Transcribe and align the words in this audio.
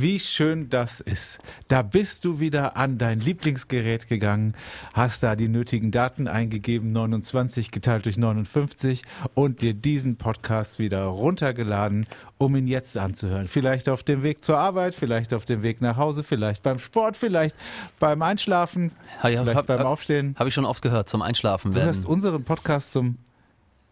wie 0.00 0.20
schön 0.20 0.68
das 0.70 1.00
ist. 1.00 1.38
Da 1.68 1.82
bist 1.82 2.24
du 2.24 2.40
wieder 2.40 2.76
an 2.76 2.98
dein 2.98 3.20
Lieblingsgerät 3.20 4.08
gegangen, 4.08 4.54
hast 4.94 5.22
da 5.22 5.36
die 5.36 5.48
nötigen 5.48 5.90
Daten 5.90 6.28
eingegeben, 6.28 6.92
29 6.92 7.70
geteilt 7.70 8.04
durch 8.06 8.16
59 8.18 9.02
und 9.34 9.62
dir 9.62 9.74
diesen 9.74 10.16
Podcast 10.16 10.78
wieder 10.78 11.04
runtergeladen, 11.04 12.06
um 12.38 12.54
ihn 12.56 12.66
jetzt 12.68 12.96
anzuhören. 12.98 13.48
Vielleicht 13.48 13.88
auf 13.88 14.02
dem 14.02 14.22
Weg 14.22 14.44
zur 14.44 14.58
Arbeit, 14.58 14.94
vielleicht 14.94 15.34
auf 15.34 15.44
dem 15.44 15.62
Weg 15.62 15.80
nach 15.80 15.96
Hause, 15.96 16.22
vielleicht 16.22 16.62
beim 16.62 16.78
Sport, 16.78 17.16
vielleicht 17.16 17.56
beim 17.98 18.22
Einschlafen, 18.22 18.92
ja, 19.22 19.28
vielleicht 19.30 19.56
hab- 19.56 19.66
beim 19.66 19.78
hab- 19.80 19.86
Aufstehen. 19.86 20.34
Habe 20.38 20.48
ich 20.48 20.54
schon 20.54 20.64
oft 20.64 20.82
gehört, 20.82 21.08
zum 21.08 21.22
Einschlafen 21.22 21.72
Du 21.72 21.82
hörst 21.82 22.06
unseren 22.06 22.44
Podcast 22.44 22.92
zum, 22.92 23.18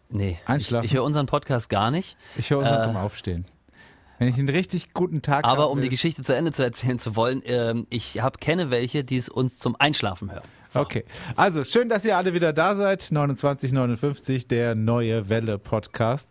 nee, 0.09 0.39
Einschlafen. 0.45 0.85
Ich, 0.85 0.91
ich 0.91 0.95
höre 0.97 1.03
unseren 1.03 1.25
Podcast 1.25 1.69
gar 1.69 1.91
nicht. 1.91 2.15
ich 2.37 2.49
höre 2.49 2.59
unseren 2.59 2.79
Äh, 2.81 2.83
zum 2.83 2.95
Aufstehen. 2.97 3.45
Wenn 4.19 4.27
ich 4.29 4.37
einen 4.39 4.49
richtig 4.49 4.93
guten 4.93 5.21
Tag 5.21 5.45
Aber 5.45 5.63
haben 5.63 5.71
um 5.71 5.77
die 5.77 5.83
will- 5.83 5.89
Geschichte 5.89 6.23
zu 6.23 6.35
Ende 6.35 6.51
zu 6.51 6.63
erzählen 6.63 6.97
zu 6.99 7.15
wollen, 7.15 7.41
ähm, 7.45 7.85
ich 7.89 8.21
hab, 8.21 8.41
kenne 8.41 8.71
welche, 8.71 9.03
die 9.03 9.17
es 9.17 9.29
uns 9.29 9.59
zum 9.59 9.75
Einschlafen 9.77 10.31
hören. 10.31 10.43
So. 10.69 10.79
Okay. 10.81 11.05
Also, 11.35 11.63
schön, 11.63 11.87
dass 11.87 12.03
ihr 12.03 12.17
alle 12.17 12.33
wieder 12.33 12.51
da 12.51 12.75
seid. 12.75 13.01
2959, 13.01 14.47
der 14.47 14.75
neue 14.75 15.29
Welle 15.29 15.59
Podcast 15.59 16.29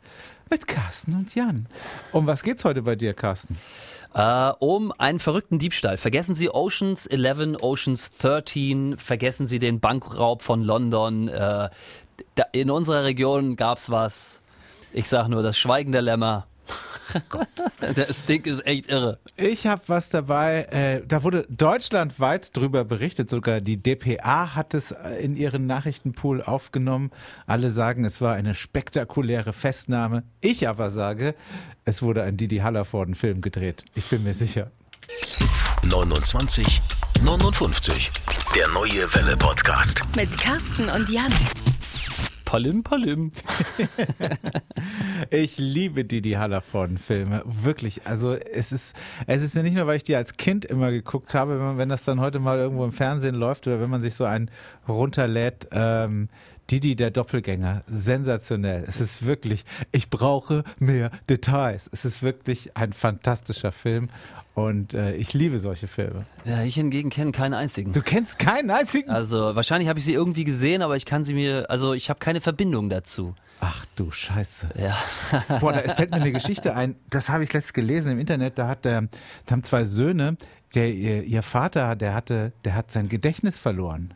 mit 0.51 0.67
Carsten 0.67 1.15
und 1.15 1.35
Jan. 1.35 1.67
Um 2.13 2.27
was 2.27 2.43
geht's 2.43 2.65
heute 2.65 2.83
bei 2.83 2.97
dir, 2.97 3.15
Carsten? 3.15 3.57
Äh, 4.15 4.51
um 4.59 4.93
einen 4.99 5.19
verrückten 5.21 5.59
Diebstahl. 5.59 5.97
Vergessen 5.97 6.35
Sie 6.35 6.51
Oceans 6.51 7.07
11, 7.07 7.63
Oceans 7.63 8.11
13, 8.19 8.97
vergessen 8.97 9.47
Sie 9.47 9.59
den 9.59 9.81
Bankraub 9.81 10.43
von 10.43 10.63
London. 10.63 11.29
Äh, 11.29 11.71
da, 12.35 12.45
in 12.53 12.71
unserer 12.71 13.05
Region 13.05 13.57
gab's 13.57 13.91
was. 13.91 14.41
Ich 14.93 15.09
sag 15.09 15.29
nur, 15.29 15.43
das 15.43 15.59
Schweigen 15.59 15.93
der 15.93 16.03
Lämmer. 16.03 16.47
Gott, 17.29 17.49
das 17.95 18.25
Ding 18.25 18.45
ist 18.45 18.67
echt 18.67 18.89
irre. 18.89 19.19
Ich 19.37 19.67
habe 19.67 19.83
was 19.87 20.09
dabei, 20.11 20.65
äh, 20.71 21.03
da 21.07 21.23
wurde 21.23 21.47
deutschlandweit 21.49 22.57
drüber 22.57 22.85
berichtet, 22.85 23.31
sogar 23.31 23.61
die 23.61 23.83
DPA 23.83 24.55
hat 24.55 24.75
es 24.75 24.93
äh, 24.93 25.11
in 25.21 25.37
ihren 25.37 25.67
Nachrichtenpool 25.67 26.43
aufgenommen. 26.43 27.11
Alle 27.47 27.71
sagen, 27.71 28.05
es 28.05 28.21
war 28.21 28.35
eine 28.35 28.55
spektakuläre 28.55 29.53
Festnahme. 29.53 30.25
Ich 30.41 30.69
aber 30.69 30.91
sage, 30.91 31.35
es 31.85 32.03
wurde 32.03 32.23
ein 32.23 32.37
Didi 32.37 32.59
Hallervorden-Film 32.59 33.41
gedreht. 33.41 33.85
Ich 33.95 34.07
bin 34.07 34.25
mir 34.25 34.35
sicher. 34.35 34.71
29 35.85 36.83
59. 37.23 38.11
Der 38.55 38.69
neue 38.69 39.15
Welle 39.15 39.37
Podcast. 39.37 40.03
Mit 40.15 40.37
Carsten 40.39 40.89
und 40.91 41.09
Jan. 41.09 41.33
Palim, 42.47 42.83
palim. 42.83 43.33
Ich 45.31 45.59
liebe 45.59 46.05
die 46.05 46.39
Hallervorden-Filme, 46.39 47.43
wirklich. 47.45 48.07
Also 48.07 48.35
es 48.35 48.71
ist, 48.73 48.95
es 49.27 49.43
ist 49.43 49.55
ja 49.57 49.63
nicht 49.63 49.75
nur, 49.75 49.87
weil 49.87 49.97
ich 49.97 50.05
die 50.05 50.15
als 50.15 50.37
Kind 50.37 50.65
immer 50.65 50.91
geguckt 50.93 51.35
habe, 51.35 51.59
wenn, 51.59 51.67
man, 51.67 51.79
wenn 51.79 51.89
das 51.89 52.05
dann 52.05 52.21
heute 52.21 52.39
mal 52.39 52.59
irgendwo 52.59 52.85
im 52.85 52.93
Fernsehen 52.93 53.35
läuft 53.35 53.67
oder 53.67 53.81
wenn 53.81 53.91
man 53.91 54.01
sich 54.01 54.15
so 54.15 54.25
einen 54.25 54.51
runterlädt. 54.89 55.69
Ähm, 55.73 56.29
Didi, 56.71 56.97
der 56.97 57.11
Doppelgänger, 57.11 57.83
sensationell. 57.87 58.85
Es 58.87 59.01
ist 59.01 59.27
wirklich, 59.27 59.65
ich 59.93 60.11
brauche 60.11 60.65
mehr 60.79 61.11
Details. 61.29 61.89
Es 61.93 62.05
ist 62.05 62.23
wirklich 62.23 62.77
ein 62.77 62.93
fantastischer 62.93 63.73
Film 63.73 64.09
und 64.57 64.95
äh, 64.95 65.15
ich 65.17 65.35
liebe 65.35 65.59
solche 65.59 65.87
Filme. 65.87 66.25
Ja, 66.47 66.63
ich 66.63 66.77
hingegen 66.77 67.11
kenne 67.11 67.31
keinen 67.31 67.53
einzigen. 67.53 67.93
Du 67.93 68.01
kennst 68.01 68.39
keinen 68.39 68.71
einzigen? 68.71 69.11
Also 69.11 69.55
wahrscheinlich 69.55 69.87
habe 69.87 69.99
ich 69.99 70.07
sie 70.07 70.15
irgendwie 70.15 70.45
gesehen, 70.45 70.81
aber 70.81 70.97
ich 70.97 71.05
kann 71.05 71.25
sie 71.25 71.35
mir, 71.35 71.71
also 71.71 71.93
ich 71.93 72.09
habe 72.09 72.21
keine 72.21 72.41
Verbindung 72.41 72.89
dazu. 72.89 73.35
Ach 73.61 73.85
du 73.97 74.11
Scheiße. 74.11 74.69
Ja. 74.81 74.97
Boah, 75.61 75.75
da 75.75 75.81
es 75.81 75.93
fällt 75.93 76.11
mir 76.11 76.17
eine 76.17 76.33
Geschichte 76.33 76.75
ein, 76.75 76.97
das 77.11 77.29
habe 77.29 77.45
ich 77.45 77.53
letzt 77.53 77.75
gelesen 77.75 78.13
im 78.13 78.19
Internet, 78.19 78.57
da 78.57 78.67
hat 78.67 78.87
der, 78.87 79.03
da 79.45 79.53
haben 79.53 79.63
zwei 79.63 79.85
Söhne, 79.85 80.39
der, 80.75 80.91
ihr, 80.91 81.25
ihr 81.25 81.43
Vater, 81.43 81.95
der 81.95 82.15
hatte, 82.15 82.55
der 82.65 82.75
hat 82.75 82.91
sein 82.91 83.09
Gedächtnis 83.09 83.59
verloren. 83.59 84.15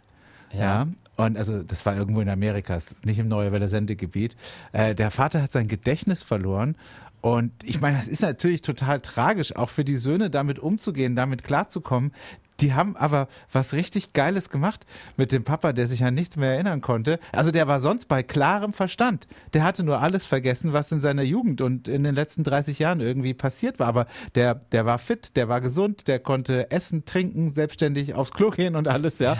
Ja. 0.54 0.86
Und 1.16 1.36
also 1.36 1.62
das 1.62 1.84
war 1.84 1.94
irgendwo 1.94 2.22
in 2.22 2.30
Amerika, 2.30 2.78
nicht 3.04 3.18
im 3.18 3.28
Neue 3.28 3.52
Welle 3.52 3.68
Sendegebiet. 3.68 4.36
Äh, 4.72 4.94
der 4.94 5.10
Vater 5.10 5.42
hat 5.42 5.52
sein 5.52 5.68
Gedächtnis 5.68 6.22
verloren. 6.22 6.76
Und 7.20 7.52
ich 7.64 7.80
meine, 7.80 7.96
das 7.96 8.08
ist 8.08 8.22
natürlich 8.22 8.62
total 8.62 9.00
tragisch, 9.00 9.54
auch 9.54 9.68
für 9.68 9.84
die 9.84 9.96
Söhne 9.96 10.30
damit 10.30 10.58
umzugehen, 10.58 11.16
damit 11.16 11.44
klarzukommen. 11.44 12.12
Die 12.60 12.74
haben 12.74 12.96
aber 12.96 13.28
was 13.50 13.72
richtig 13.72 14.12
Geiles 14.12 14.50
gemacht 14.50 14.84
mit 15.16 15.32
dem 15.32 15.44
Papa, 15.44 15.72
der 15.72 15.86
sich 15.86 16.04
an 16.04 16.14
nichts 16.14 16.36
mehr 16.36 16.52
erinnern 16.52 16.82
konnte. 16.82 17.18
Also 17.32 17.50
der 17.50 17.68
war 17.68 17.80
sonst 17.80 18.06
bei 18.06 18.22
klarem 18.22 18.72
Verstand. 18.72 19.28
Der 19.54 19.64
hatte 19.64 19.82
nur 19.82 20.00
alles 20.00 20.26
vergessen, 20.26 20.72
was 20.72 20.92
in 20.92 21.00
seiner 21.00 21.22
Jugend 21.22 21.62
und 21.62 21.88
in 21.88 22.04
den 22.04 22.14
letzten 22.14 22.44
30 22.44 22.78
Jahren 22.78 23.00
irgendwie 23.00 23.34
passiert 23.34 23.78
war. 23.78 23.88
Aber 23.88 24.06
der, 24.34 24.54
der 24.54 24.84
war 24.84 24.98
fit, 24.98 25.36
der 25.36 25.48
war 25.48 25.60
gesund, 25.60 26.06
der 26.06 26.18
konnte 26.18 26.70
essen, 26.70 27.06
trinken, 27.06 27.52
selbstständig 27.52 28.14
aufs 28.14 28.32
Klo 28.32 28.50
gehen 28.50 28.76
und 28.76 28.88
alles, 28.88 29.18
ja. 29.18 29.36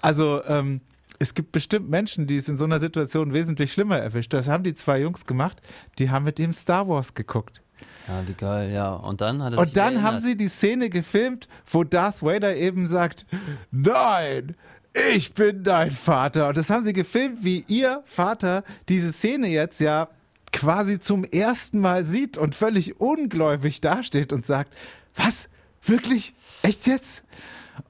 Also 0.00 0.44
ähm, 0.44 0.80
es 1.18 1.34
gibt 1.34 1.52
bestimmt 1.52 1.88
Menschen, 1.90 2.26
die 2.26 2.36
es 2.36 2.48
in 2.48 2.56
so 2.56 2.64
einer 2.64 2.78
Situation 2.80 3.32
wesentlich 3.32 3.72
schlimmer 3.72 3.98
erwischt. 3.98 4.32
Das 4.32 4.48
haben 4.48 4.64
die 4.64 4.74
zwei 4.74 5.00
Jungs 5.00 5.26
gemacht. 5.26 5.60
Die 5.98 6.10
haben 6.10 6.24
mit 6.24 6.38
ihm 6.38 6.52
Star 6.52 6.88
Wars 6.88 7.14
geguckt. 7.14 7.62
Ja, 8.06 8.26
wie 8.26 8.32
geil, 8.34 8.72
ja. 8.72 8.92
Und 8.92 9.20
dann 9.20 9.42
hat 9.42 9.52
er 9.52 9.58
Und 9.58 9.76
dann 9.76 9.94
erinnert. 9.94 10.02
haben 10.04 10.18
sie 10.18 10.36
die 10.36 10.48
Szene 10.48 10.88
gefilmt, 10.90 11.48
wo 11.70 11.84
Darth 11.84 12.22
Vader 12.22 12.56
eben 12.56 12.86
sagt, 12.86 13.26
nein, 13.70 14.56
ich 15.14 15.34
bin 15.34 15.64
dein 15.64 15.90
Vater. 15.90 16.48
Und 16.48 16.56
das 16.56 16.70
haben 16.70 16.82
sie 16.84 16.92
gefilmt, 16.92 17.44
wie 17.44 17.64
ihr 17.68 18.02
Vater 18.04 18.64
diese 18.88 19.12
Szene 19.12 19.48
jetzt 19.48 19.80
ja 19.80 20.08
quasi 20.52 20.98
zum 20.98 21.24
ersten 21.24 21.80
Mal 21.80 22.04
sieht 22.04 22.38
und 22.38 22.54
völlig 22.54 23.00
ungläubig 23.00 23.80
dasteht 23.80 24.32
und 24.32 24.46
sagt, 24.46 24.72
was? 25.14 25.48
Wirklich? 25.82 26.34
Echt 26.62 26.86
jetzt? 26.86 27.22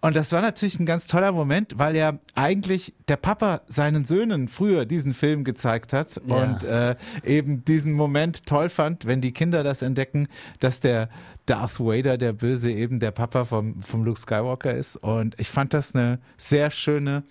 Und 0.00 0.16
das 0.16 0.32
war 0.32 0.41
natürlich 0.43 0.78
ein 0.81 0.87
ganz 0.87 1.06
toller 1.06 1.32
Moment, 1.32 1.78
weil 1.78 1.97
ja 1.97 2.19
eigentlich 2.34 2.94
der 3.09 3.16
Papa 3.16 3.62
seinen 3.66 4.04
Söhnen 4.04 4.49
früher 4.49 4.84
diesen 4.87 5.15
Film 5.15 5.44
gezeigt 5.44 5.93
hat 5.93 6.21
Ja. 6.26 6.37
und 6.37 6.65
äh, 6.65 6.97
eben 7.25 7.65
diesen 7.65 7.93
Moment 7.93 8.47
toll 8.47 8.69
fand, 8.69 9.06
wenn 9.06 9.21
die 9.21 9.32
Kinder 9.32 9.62
das 9.65 9.82
entdecken, 9.82 10.28
dass 10.60 10.81
der 10.81 11.09
Darth 11.47 11.81
Vader, 11.81 12.19
der 12.19 12.32
Böse, 12.32 12.71
eben 12.71 13.00
der 13.00 13.10
Papa 13.10 13.44
vom, 13.44 13.81
vom 13.81 14.04
Luke 14.04 14.21
Skywalker 14.21 14.75
ist. 14.75 14.97
Und 14.97 15.34
ich 15.38 15.48
fand 15.48 15.72
das 15.75 15.94
eine 15.94 16.19
sehr 16.37 16.71
schöne 16.71 17.22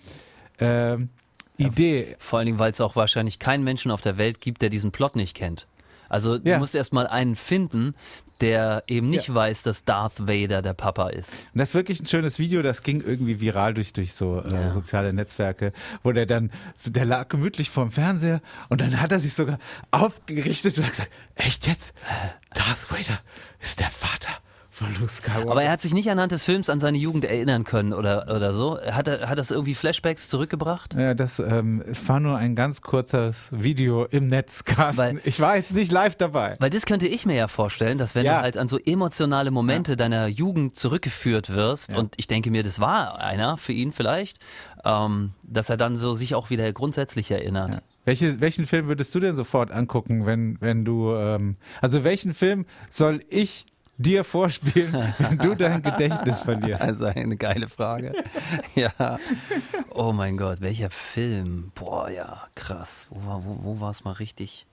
ähm, 0.58 1.10
Idee. 1.56 2.16
Vor 2.18 2.38
allen 2.38 2.46
Dingen, 2.46 2.58
weil 2.58 2.70
es 2.72 2.80
auch 2.80 2.96
wahrscheinlich 2.96 3.38
keinen 3.38 3.64
Menschen 3.64 3.90
auf 3.90 4.00
der 4.00 4.18
Welt 4.18 4.40
gibt, 4.40 4.62
der 4.62 4.70
diesen 4.70 4.90
Plot 4.92 5.16
nicht 5.16 5.36
kennt. 5.36 5.66
Also 6.08 6.38
du 6.38 6.48
Ja. 6.50 6.58
musst 6.58 6.74
erst 6.74 6.92
mal 6.92 7.06
einen 7.06 7.36
finden, 7.36 7.94
der 8.40 8.84
eben 8.86 9.10
nicht 9.10 9.28
Ja. 9.28 9.34
weiß, 9.34 9.62
dass 9.64 9.84
Darth 9.84 10.28
Vader 10.28 10.62
der 10.62 10.72
Papa 10.74 11.08
ist. 11.08 11.32
Und 11.52 11.58
das 11.58 11.70
ist 11.70 11.74
wirklich 11.74 12.00
ein 12.00 12.06
schönes 12.06 12.38
Video, 12.38 12.62
das 12.62 12.82
ging 12.84 13.00
irgendwie 13.00 13.40
viral 13.40 13.74
durch, 13.74 13.92
durch 13.92 14.14
so 14.14 14.40
äh, 14.42 14.70
soziale 14.70 15.12
Netzwerke, 15.12 15.72
wo 16.04 16.12
der 16.12 16.24
dann, 16.26 16.52
der 16.86 17.04
lag 17.04 17.28
gemütlich 17.28 17.68
vorm 17.70 17.90
Fernseher 17.90 18.40
und 18.68 18.80
dann 18.80 19.00
hat 19.00 19.10
er 19.10 19.18
sich 19.18 19.34
sogar 19.34 19.58
aufgerichtet 19.90 20.78
und 20.78 20.84
hat 20.84 20.92
gesagt, 20.92 21.10
echt 21.34 21.66
jetzt? 21.66 21.94
Darth 22.54 22.90
Vader 22.92 23.18
ist 23.60 23.80
der 23.80 23.90
Vater 23.90 24.30
von 24.78 24.88
Luke 24.98 25.08
Skywalker. 25.08 25.50
Aber 25.50 25.62
er 25.62 25.70
hat 25.72 25.80
sich 25.80 25.92
nicht 25.94 26.10
anhand 26.10 26.32
des 26.32 26.44
Films 26.44 26.70
an 26.70 26.80
seine 26.80 26.98
Jugend 26.98 27.24
erinnern 27.24 27.64
können 27.64 27.92
oder, 27.92 28.26
oder 28.34 28.52
so. 28.52 28.80
Hat, 28.80 29.08
er, 29.08 29.28
hat 29.28 29.38
das 29.38 29.50
irgendwie 29.50 29.74
Flashbacks 29.74 30.28
zurückgebracht? 30.28 30.94
ja, 30.94 31.14
das 31.14 31.38
ähm, 31.38 31.82
war 32.06 32.20
nur 32.20 32.36
ein 32.36 32.54
ganz 32.56 32.80
kurzes 32.80 33.48
Video 33.50 34.04
im 34.06 34.26
Netz, 34.28 34.64
Carsten. 34.64 35.20
Ich 35.24 35.40
war 35.40 35.56
jetzt 35.56 35.72
nicht 35.72 35.92
live 35.92 36.16
dabei. 36.16 36.56
Weil 36.60 36.70
das 36.70 36.86
könnte 36.86 37.06
ich 37.08 37.26
mir 37.26 37.34
ja 37.36 37.48
vorstellen, 37.48 37.98
dass 37.98 38.14
wenn 38.14 38.24
Ja. 38.24 38.38
du 38.38 38.42
halt 38.42 38.56
an 38.56 38.68
so 38.68 38.78
emotionale 38.78 39.50
Momente 39.50 39.96
deiner 39.96 40.26
Jugend 40.28 40.76
zurückgeführt 40.76 41.50
wirst, 41.54 41.94
und 41.94 42.14
ich 42.16 42.26
denke 42.26 42.50
mir, 42.50 42.62
das 42.62 42.80
war 42.80 43.18
einer 43.20 43.56
für 43.58 43.72
ihn 43.72 43.92
vielleicht, 43.92 44.38
ähm, 44.84 45.32
dass 45.42 45.68
er 45.70 45.76
dann 45.76 45.96
so 45.96 46.14
sich 46.14 46.34
auch 46.34 46.50
wieder 46.50 46.72
grundsätzlich 46.72 47.30
erinnert. 47.30 47.82
Welche, 48.04 48.40
welchen 48.40 48.64
Film 48.66 48.86
würdest 48.88 49.14
du 49.14 49.20
denn 49.20 49.36
sofort 49.36 49.70
angucken, 49.70 50.24
wenn, 50.24 50.56
wenn 50.60 50.84
du, 50.86 51.12
ähm, 51.14 51.56
also 51.82 52.04
welchen 52.04 52.32
Film 52.32 52.64
soll 52.88 53.20
ich 53.28 53.66
dir 53.98 54.24
vorspielen, 54.24 55.12
wenn 55.18 55.38
du 55.38 55.54
dein 55.54 55.82
Gedächtnis 55.82 56.40
verlierst? 56.40 56.82
Also 56.82 57.06
eine 57.06 57.36
geile 57.36 57.68
Frage. 57.68 58.12
ja. 58.74 59.18
Oh 59.90 60.12
mein 60.12 60.36
Gott, 60.36 60.60
welcher 60.60 60.90
Film? 60.90 61.72
Boah, 61.74 62.08
ja, 62.10 62.44
krass. 62.54 63.06
Wo 63.10 63.26
war 63.26 63.44
wo, 63.44 63.58
wo 63.62 63.80
war 63.80 63.90
es 63.90 64.04
mal 64.04 64.12
richtig? 64.12 64.66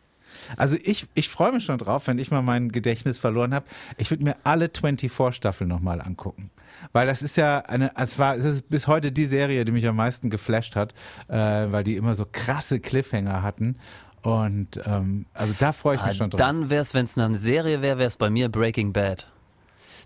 Also 0.58 0.78
ich, 0.84 1.08
ich 1.14 1.30
freue 1.30 1.52
mich 1.52 1.64
schon 1.64 1.78
drauf, 1.78 2.08
wenn 2.08 2.20
ich 2.20 2.32
mal 2.32 2.42
mein 2.42 2.72
Gedächtnis 2.72 3.18
verloren 3.18 3.54
habe. 3.54 3.66
Ich 3.98 4.10
würde 4.12 4.24
mir 4.24 4.36
alle 4.44 4.68
24-Staffeln 4.68 5.68
nochmal 5.68 6.02
angucken. 6.02 6.52
Weil 6.92 7.08
das 7.08 7.22
ist 7.22 7.38
ja 7.38 7.60
eine, 7.60 7.92
es 7.96 8.20
war, 8.20 8.36
es 8.36 8.46
ist 8.46 8.70
bis 8.70 8.88
heute 8.88 9.12
die 9.12 9.26
Serie, 9.26 9.66
die 9.66 9.72
mich 9.72 9.88
am 9.88 9.96
meisten 9.96 10.30
geflasht 10.30 10.76
hat, 10.76 10.94
äh, 11.28 11.36
weil 11.36 11.84
die 11.84 11.96
immer 11.96 12.16
so 12.16 12.26
krasse 12.30 12.80
Cliffhanger 12.80 13.42
hatten. 13.42 13.78
Und 14.26 14.80
ähm, 14.86 15.26
also 15.34 15.54
da 15.58 15.72
freue 15.72 15.96
ich 15.96 16.02
mich 16.02 16.12
Ah, 16.12 16.14
schon 16.14 16.30
drauf. 16.30 16.40
Dann 16.40 16.70
wäre 16.70 16.82
es, 16.82 16.94
wenn 16.94 17.06
es 17.06 17.18
eine 17.18 17.38
Serie 17.38 17.82
wäre, 17.82 17.98
wäre 17.98 18.08
es 18.08 18.18
bei 18.18 18.30
mir 18.30 18.50
Breaking 18.50 18.92
Bad. 18.94 19.28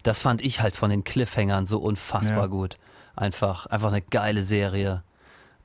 Das 0.03 0.19
fand 0.19 0.41
ich 0.41 0.61
halt 0.61 0.75
von 0.75 0.89
den 0.89 1.03
Cliffhangern 1.03 1.65
so 1.65 1.79
unfassbar 1.79 2.41
Ja. 2.43 2.47
gut. 2.47 2.75
Einfach, 3.15 3.65
einfach 3.65 3.89
eine 3.91 4.01
geile 4.01 4.43
Serie. 4.43 5.03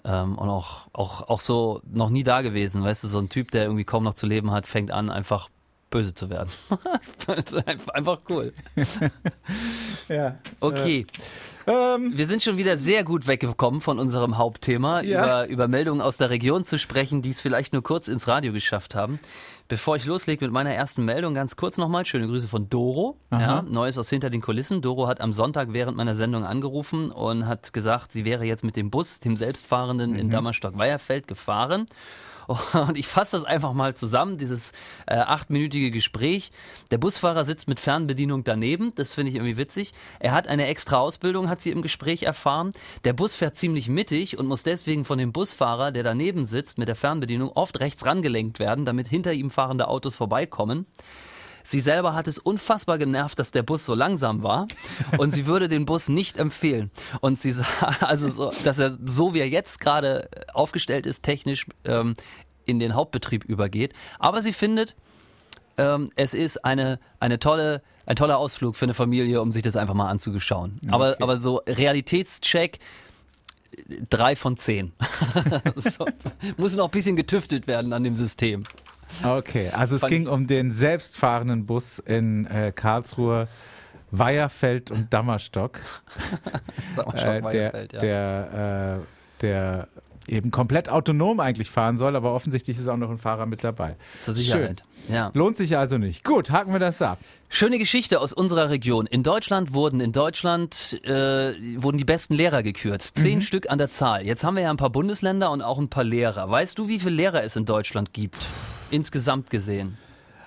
Ähm, 0.05 0.37
und 0.37 0.49
auch, 0.49 0.87
auch, 0.93 1.23
auch 1.29 1.41
so 1.41 1.81
noch 1.85 2.11
nie 2.11 2.25
da 2.25 2.43
gewesen, 2.43 2.83
weißt 2.83 3.05
du, 3.05 3.09
so 3.09 3.19
ein 3.19 3.29
Typ, 3.29 3.51
der 3.53 3.63
irgendwie 3.65 3.85
kaum 3.85 4.05
noch 4.05 4.15
zu 4.15 4.27
leben 4.27 4.51
hat, 4.51 4.67
fängt 4.67 4.91
an, 4.91 5.09
einfach 5.11 5.49
böse 5.95 6.13
zu 6.13 6.29
werden. 6.29 6.51
Einfach 7.95 8.19
cool. 8.29 8.53
Ja. 10.09 10.37
Okay. 10.61 11.07
Ähm, 11.67 12.13
Wir 12.15 12.27
sind 12.27 12.43
schon 12.43 12.59
wieder 12.59 12.77
sehr 12.77 13.05
gut 13.05 13.27
weggekommen 13.27 13.81
von 13.81 13.99
unserem 13.99 14.37
Hauptthema, 14.37 15.01
Ja. 15.01 15.45
über, 15.45 15.49
über 15.49 15.69
Meldungen 15.69 16.03
aus 16.03 16.19
der 16.19 16.29
Region 16.29 16.63
zu 16.63 16.79
sprechen, 16.79 17.23
die 17.23 17.31
es 17.31 17.41
vielleicht 17.41 17.73
nur 17.73 17.83
kurz 17.83 18.09
ins 18.09 18.29
Radio 18.29 18.53
geschafft 18.53 18.95
haben. 18.95 19.19
Bevor 19.67 19.97
ich 19.97 20.05
loslege 20.05 20.45
mit 20.45 20.53
meiner 20.53 20.73
ersten 20.75 21.07
Meldung, 21.07 21.33
ganz 21.33 21.57
kurz 21.57 21.79
nochmal, 21.79 22.05
schöne 22.05 22.27
Grüße 22.27 22.49
von 22.49 22.69
Doro. 22.69 23.17
Ja, 23.31 23.63
Neues 23.63 23.97
aus 23.97 24.11
hinter 24.11 24.29
den 24.29 24.43
Kulissen. 24.43 24.83
Doro 24.83 25.07
hat 25.09 25.23
am 25.23 25.33
Sonntag 25.33 25.69
während 25.73 25.97
meiner 25.97 26.15
Sendung 26.15 26.45
angerufen 26.45 27.11
und 27.11 27.47
hat 27.47 27.73
gesagt, 27.73 28.13
sie 28.13 28.27
wäre 28.27 28.45
jetzt 28.45 28.63
mit 28.63 28.77
dem 28.77 28.91
Bus, 28.91 29.21
dem 29.21 29.39
selbstfahrenden, 29.39 30.17
in 30.17 30.29
Dammerstock-Weierfeld 30.29 31.27
gefahren. 31.27 31.87
Und 32.73 32.99
ich 32.99 33.07
fasse 33.07 33.37
das 33.37 33.45
einfach 33.45 33.73
mal 33.73 33.95
zusammen, 33.95 34.39
dieses 34.39 34.73
äh, 35.07 35.17
achtminütige 35.17 35.91
Gespräch. 35.91 36.53
Der 36.91 36.99
Busfahrer 36.99 37.45
sitzt 37.45 37.69
mit 37.69 37.81
Fernbedienung 37.81 38.45
daneben, 38.45 38.93
das 38.95 39.13
finde 39.13 39.31
ich 39.31 39.37
irgendwie 39.37 39.57
witzig. 39.57 39.95
Er 40.21 40.33
hat 40.33 40.47
eine 40.47 40.67
extra 40.67 40.99
Ausbildung, 40.99 41.49
hat 41.49 41.61
sie 41.61 41.71
im 41.71 41.83
Gespräch 41.83 42.23
erfahren. 42.25 42.73
Der 43.05 43.13
Bus 43.13 43.35
fährt 43.35 43.57
ziemlich 43.57 43.89
mittig 43.89 44.39
und 44.39 44.47
muss 44.47 44.63
deswegen 44.63 45.05
von 45.05 45.19
dem 45.19 45.33
Busfahrer, 45.33 45.93
der 45.93 46.03
daneben 46.03 46.45
sitzt 46.47 46.79
mit 46.79 46.89
der 46.89 46.97
Fernbedienung, 46.97 47.51
oft 47.51 47.81
rechts 47.81 48.05
rangelenkt 48.05 48.59
werden, 48.59 48.85
damit 48.85 49.09
hinter 49.09 49.33
ihm 49.33 49.51
fahrende 49.51 49.89
Autos 49.89 50.17
vorbeikommen. 50.17 50.87
Sie 51.65 51.81
selber 51.81 52.15
hat 52.15 52.29
es 52.29 52.39
unfassbar 52.39 52.99
genervt, 52.99 53.39
dass 53.39 53.51
der 53.51 53.63
Bus 53.63 53.87
so 53.87 53.95
langsam 53.95 54.43
war 54.43 54.69
und 55.17 55.31
sie 55.31 55.47
würde 55.47 55.69
den 55.69 55.87
Bus 55.87 56.09
nicht 56.09 56.37
empfehlen. 56.37 56.91
Und 57.21 57.39
sie 57.39 57.53
sah, 57.53 57.65
also 58.01 58.31
so, 58.31 58.53
dass 58.65 58.79
er 58.79 58.97
so 59.05 59.33
wie 59.35 59.41
er 59.41 59.49
jetzt 59.49 59.81
gerade 59.81 60.29
aufgestellt 60.53 61.07
ist, 61.07 61.23
technisch 61.23 61.67
ähm, 61.87 62.17
in 62.67 62.79
den 62.79 62.95
Hauptbetrieb 62.95 63.45
übergeht. 63.45 63.95
Aber 64.19 64.43
sie 64.43 64.53
findet, 64.53 64.95
ähm, 65.79 66.11
es 66.17 66.35
ist 66.35 66.65
eine, 66.65 67.01
eine 67.19 67.39
tolle, 67.39 67.83
ein 68.07 68.17
toller 68.17 68.39
Ausflug 68.39 68.77
für 68.77 68.85
eine 68.85 68.95
Familie, 68.95 69.41
um 69.41 69.51
sich 69.51 69.63
das 69.63 69.77
einfach 69.77 69.95
mal 69.95 70.11
anzuschauen. 70.11 70.79
Aber, 70.91 71.17
aber 71.21 71.39
so 71.39 71.63
Realitätscheck, 71.67 72.79
drei 74.11 74.37
von 74.37 74.57
zehn. 74.57 74.93
so, 75.77 76.07
muss 76.57 76.77
noch 76.77 76.87
ein 76.87 76.91
bisschen 76.91 77.17
getüftelt 77.17 77.67
werden 77.67 77.93
an 77.95 78.05
dem 78.05 78.17
System. 78.17 78.65
Okay, 79.25 79.71
also 79.71 79.95
es 79.95 80.01
Fand 80.03 80.13
ging 80.13 80.27
um 80.29 80.47
den 80.47 80.73
selbstfahrenden 80.73 81.67
Bus 81.67 81.99
in 81.99 82.47
äh, 82.47 82.73
Karlsruhe, 82.75 83.49
Weiherfeld 84.11 84.91
und 84.91 85.07
Dammerstock. 85.13 85.81
äh, 87.15 87.41
der, 87.43 87.87
der, 87.89 89.01
äh, 89.01 89.41
der 89.43 89.89
eben 90.29 90.51
komplett 90.51 90.89
autonom 90.89 91.41
eigentlich 91.41 91.71
fahren 91.71 91.99
soll, 91.99 92.17
aber 92.17 92.35
offensichtlich 92.35 92.79
ist 92.79 92.89
auch 92.89 92.97
noch 92.97 93.11
ein 93.11 93.19
Fahrer 93.19 93.47
mit 93.47 93.63
dabei. 93.63 93.97
Zur 94.23 94.35
Sicherheit. 94.35 94.83
Ja. 95.09 95.31
Lohnt 95.35 95.57
sich 95.57 95.77
also 95.77 95.99
nicht. 95.99 96.25
Gut, 96.25 96.51
haken 96.51 96.73
wir 96.73 96.79
das 96.79 97.03
ab. 97.03 97.19
Schöne 97.49 97.79
Geschichte 97.79 98.21
aus 98.21 98.33
unserer 98.33 98.71
Region. 98.71 99.07
In 99.07 99.23
Deutschland 99.23 99.75
wurden 99.75 100.01
in 100.01 100.13
Deutschland 100.13 101.01
äh, 101.05 101.55
wurden 101.77 101.99
die 101.99 102.05
besten 102.05 102.35
Lehrer 102.35 102.63
gekürt. 102.63 103.03
Zehn 103.03 103.43
Stück 103.43 103.71
an 103.71 103.79
der 103.79 103.91
Zahl. 103.91 104.27
Jetzt 104.27 104.45
haben 104.45 104.57
wir 104.57 104.63
ja 104.63 104.71
ein 104.71 104.77
paar 104.77 104.91
Bundesländer 104.91 105.51
und 105.51 105.63
auch 105.63 105.79
ein 105.79 105.89
paar 105.89 106.05
Lehrer. 106.05 106.51
Weißt 106.51 106.79
du, 106.79 106.89
wie 106.89 106.99
viele 106.99 107.15
Lehrer 107.15 107.45
es 107.45 107.57
in 107.57 107.67
Deutschland 107.67 108.13
gibt? 108.13 108.39
Insgesamt 108.95 109.51
gesehen. 109.51 109.99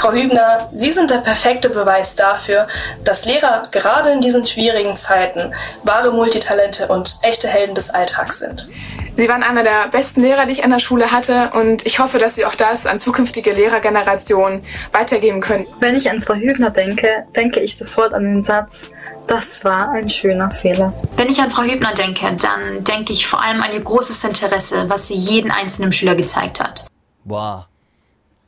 Frau 0.00 0.12
Hübner, 0.12 0.70
Sie 0.72 0.90
sind 0.90 1.10
der 1.10 1.18
perfekte 1.18 1.68
Beweis 1.68 2.16
dafür, 2.16 2.66
dass 3.04 3.26
Lehrer 3.26 3.64
gerade 3.70 4.10
in 4.10 4.22
diesen 4.22 4.46
schwierigen 4.46 4.96
Zeiten 4.96 5.52
wahre 5.84 6.10
Multitalente 6.10 6.88
und 6.88 7.18
echte 7.20 7.49
Helden 7.49 7.75
des 7.75 7.90
Alltags 7.90 8.38
sind. 8.38 8.66
Sie 9.14 9.28
waren 9.28 9.42
einer 9.42 9.62
der 9.62 9.88
besten 9.90 10.23
Lehrer, 10.23 10.46
die 10.46 10.52
ich 10.52 10.64
an 10.64 10.70
der 10.70 10.78
Schule 10.78 11.12
hatte 11.12 11.50
und 11.52 11.85
ich 11.85 11.99
hoffe, 11.99 12.18
dass 12.18 12.37
Sie 12.37 12.46
auch 12.46 12.54
das 12.54 12.87
an 12.87 12.99
zukünftige 12.99 13.52
Lehrergenerationen 13.52 14.62
weitergeben 14.92 15.42
können. 15.42 15.66
Wenn 15.80 15.94
ich 15.94 16.11
an 16.11 16.23
Frau 16.23 16.35
Hübner 16.35 16.70
denke, 16.70 17.26
denke 17.37 17.61
ich 17.61 17.76
sofort 17.76 18.14
an 18.14 18.25
den 18.25 18.42
Satz, 18.42 18.87
das 19.26 19.64
war 19.64 19.90
ein 19.90 20.08
schöner 20.08 20.50
Fehler. 20.50 20.94
Wenn 21.16 21.28
ich 21.28 21.40
an 21.42 21.50
Frau 21.50 21.62
Hübner 21.62 21.92
denke, 21.92 22.35
dann 22.40 22.85
denke 22.85 23.12
ich 23.12 23.26
vor 23.26 23.42
allem 23.42 23.61
an 23.61 23.73
ihr 23.73 23.82
großes 23.82 24.25
Interesse, 24.25 24.88
was 24.88 25.08
sie 25.08 25.14
jeden 25.14 25.50
einzelnen 25.50 25.92
Schüler 25.92 26.14
gezeigt 26.14 26.58
hat. 26.58 26.87
Wow. 27.25 27.66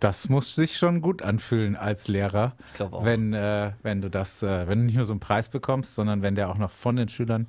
Das 0.03 0.29
muss 0.29 0.55
sich 0.57 0.77
schon 0.77 1.01
gut 1.01 1.23
anfühlen 1.23 1.77
als 1.77 2.09
Lehrer, 2.09 2.57
Ich 2.73 2.75
glaub 2.79 2.93
auch. 2.93 3.05
wenn 3.05 3.33
äh, 3.35 3.73
wenn 3.83 4.03
du 4.03 4.11
das, 4.11 4.43
äh, 4.43 4.67
wenn 4.67 4.81
du 4.81 4.85
nicht 4.87 4.97
nur 4.97 5.05
so 5.05 5.13
einen 5.13 5.21
Preis 5.21 5.49
bekommst, 5.49 5.95
sondern 5.95 6.23
wenn 6.23 6.35
der 6.35 6.51
auch 6.51 6.59
noch 6.59 6.71
von 6.73 6.97
den 6.97 7.09
Schülern 7.09 7.47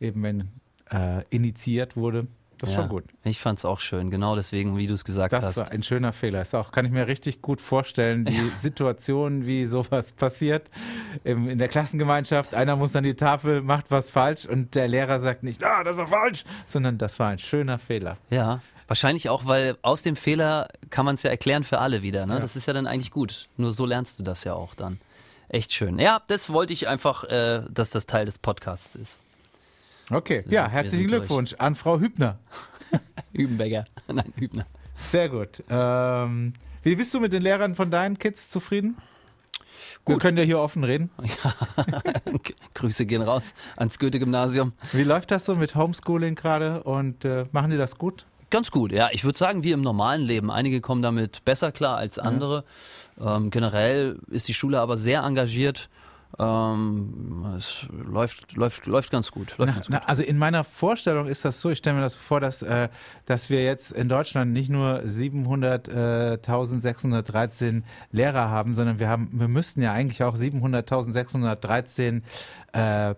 eben 0.00 0.22
wenn, 0.22 0.48
äh, 0.90 1.22
initiiert 1.30 1.96
wurde. 1.96 2.26
Das 2.58 2.70
ist 2.70 2.76
Ja, 2.76 2.82
schon 2.82 2.88
gut. 2.88 3.04
Ich 3.22 3.38
fand's 3.38 3.66
auch 3.66 3.80
schön, 3.80 4.10
genau 4.10 4.34
deswegen, 4.34 4.78
wie 4.78 4.86
du 4.86 4.94
es 4.94 5.04
gesagt 5.04 5.32
Das 5.34 5.44
hast. 5.44 5.56
war 5.58 5.70
ein 5.72 5.82
schöner 5.82 6.12
Fehler. 6.14 6.40
Ist 6.40 6.54
auch, 6.54 6.72
kann 6.72 6.86
ich 6.86 6.90
mir 6.90 7.06
richtig 7.06 7.42
gut 7.42 7.60
vorstellen, 7.60 8.24
die 8.24 8.40
Situation, 8.56 9.44
wie 9.46 9.66
sowas 9.66 10.12
passiert 10.12 10.70
im, 11.22 11.48
in 11.50 11.58
der 11.58 11.68
Klassengemeinschaft. 11.68 12.54
Einer 12.54 12.74
muss 12.76 12.96
an 12.96 13.04
die 13.04 13.14
Tafel, 13.14 13.60
macht 13.62 13.90
was 13.90 14.08
falsch 14.10 14.46
und 14.46 14.74
der 14.74 14.88
Lehrer 14.88 15.20
sagt 15.20 15.42
nicht, 15.42 15.62
ah, 15.62 15.84
das 15.84 15.98
war 15.98 16.06
falsch, 16.06 16.44
sondern 16.66 16.96
das 16.98 17.18
war 17.18 17.28
ein 17.28 17.38
schöner 17.38 17.78
Fehler. 17.78 18.16
Ja, 18.30 18.60
wahrscheinlich 18.86 19.28
auch, 19.28 19.46
weil 19.46 19.76
aus 19.82 20.02
dem 20.02 20.16
Fehler 20.16 20.68
kann 20.90 21.04
man 21.04 21.14
es 21.14 21.22
ja 21.22 21.30
erklären 21.30 21.64
für 21.64 21.78
alle 21.78 22.02
wieder. 22.02 22.26
Ne? 22.26 22.40
Das 22.40 22.56
ist 22.56 22.66
ja 22.66 22.72
dann 22.72 22.86
eigentlich 22.86 23.10
gut. 23.10 23.48
Nur 23.56 23.72
so 23.72 23.86
lernst 23.86 24.18
du 24.18 24.22
das 24.22 24.44
ja 24.44 24.54
auch 24.54 24.74
dann. 24.74 25.00
Echt 25.48 25.72
schön. 25.72 25.98
Ja, 25.98 26.22
das 26.28 26.50
wollte 26.50 26.72
ich 26.72 26.88
einfach, 26.88 27.24
äh, 27.24 27.62
dass 27.70 27.90
das 27.90 28.06
Teil 28.06 28.26
des 28.26 28.38
Podcasts 28.38 28.96
ist. 28.96 29.18
Okay, 30.10 30.44
ja, 30.46 30.64
wir 30.66 30.68
herzlichen 30.68 31.02
sind 31.02 31.10
durch. 31.10 31.20
Glückwunsch 31.22 31.54
an 31.58 31.74
Frau 31.74 31.98
Hübner. 31.98 32.38
Hübenberger. 33.32 33.84
Nein, 34.08 34.32
Hübner. 34.36 34.66
Sehr 34.96 35.28
gut. 35.28 35.62
Ähm, 35.68 36.52
wie 36.82 36.96
bist 36.96 37.12
du 37.14 37.20
mit 37.20 37.32
den 37.32 37.42
Lehrern 37.42 37.74
von 37.74 37.90
deinen 37.90 38.18
Kids 38.18 38.48
zufrieden? 38.48 38.96
Wir 40.04 40.14
Gut. 40.14 40.22
können 40.22 40.38
ja 40.38 40.44
hier 40.44 40.60
offen 40.60 40.84
reden. 40.84 41.10
Grüße 42.74 43.06
gehen 43.06 43.22
raus 43.22 43.54
ans 43.76 43.98
Goethe-Gymnasium. 43.98 44.72
Wie 44.92 45.02
läuft 45.02 45.32
das 45.32 45.46
so 45.46 45.56
mit 45.56 45.74
Homeschooling 45.74 46.36
gerade 46.36 46.84
und 46.84 47.24
äh, 47.24 47.46
machen 47.50 47.70
die 47.70 47.76
das 47.76 47.98
gut? 47.98 48.24
Ganz 48.50 48.70
gut, 48.70 48.92
ja. 48.92 49.08
Ich 49.12 49.24
würde 49.24 49.36
sagen, 49.36 49.64
wie 49.64 49.72
im 49.72 49.82
normalen 49.82 50.22
Leben. 50.22 50.50
Einige 50.50 50.80
kommen 50.80 51.02
damit 51.02 51.44
besser 51.44 51.72
klar 51.72 51.96
als 51.96 52.18
andere. 52.18 52.64
Ähm, 53.20 53.50
generell 53.50 54.18
ist 54.28 54.48
die 54.48 54.54
Schule 54.54 54.80
aber 54.80 54.96
sehr 54.96 55.22
engagiert. 55.22 55.90
Ähm, 56.38 57.46
es 57.56 57.86
läuft, 57.90 58.56
läuft, 58.56 58.86
läuft 58.86 59.10
ganz 59.10 59.30
gut. 59.30 59.56
Läuft 59.58 59.70
Na, 59.70 59.74
ganz 59.74 59.88
na, 59.88 59.98
gut. 60.00 60.08
also 60.08 60.22
in 60.22 60.36
meiner 60.38 60.64
Vorstellung 60.64 61.28
ist 61.28 61.44
das 61.44 61.60
so, 61.60 61.70
ich 61.70 61.78
stelle 61.78 61.96
mir 61.96 62.02
das 62.02 62.14
vor, 62.14 62.40
dass, 62.40 62.62
äh, 62.62 62.88
dass 63.24 63.48
wir 63.48 63.64
jetzt 63.64 63.92
in 63.92 64.08
Deutschland 64.08 64.52
nicht 64.52 64.68
nur 64.68 65.00
700.613 65.00 67.82
Lehrer 68.12 68.50
haben, 68.50 68.74
sondern 68.74 68.98
wir 68.98 69.08
haben, 69.08 69.30
wir 69.32 69.48
müssten 69.48 69.80
ja 69.82 69.92
eigentlich 69.92 70.22
auch 70.24 70.36
700.613 70.36 72.22
äh, 72.72 73.14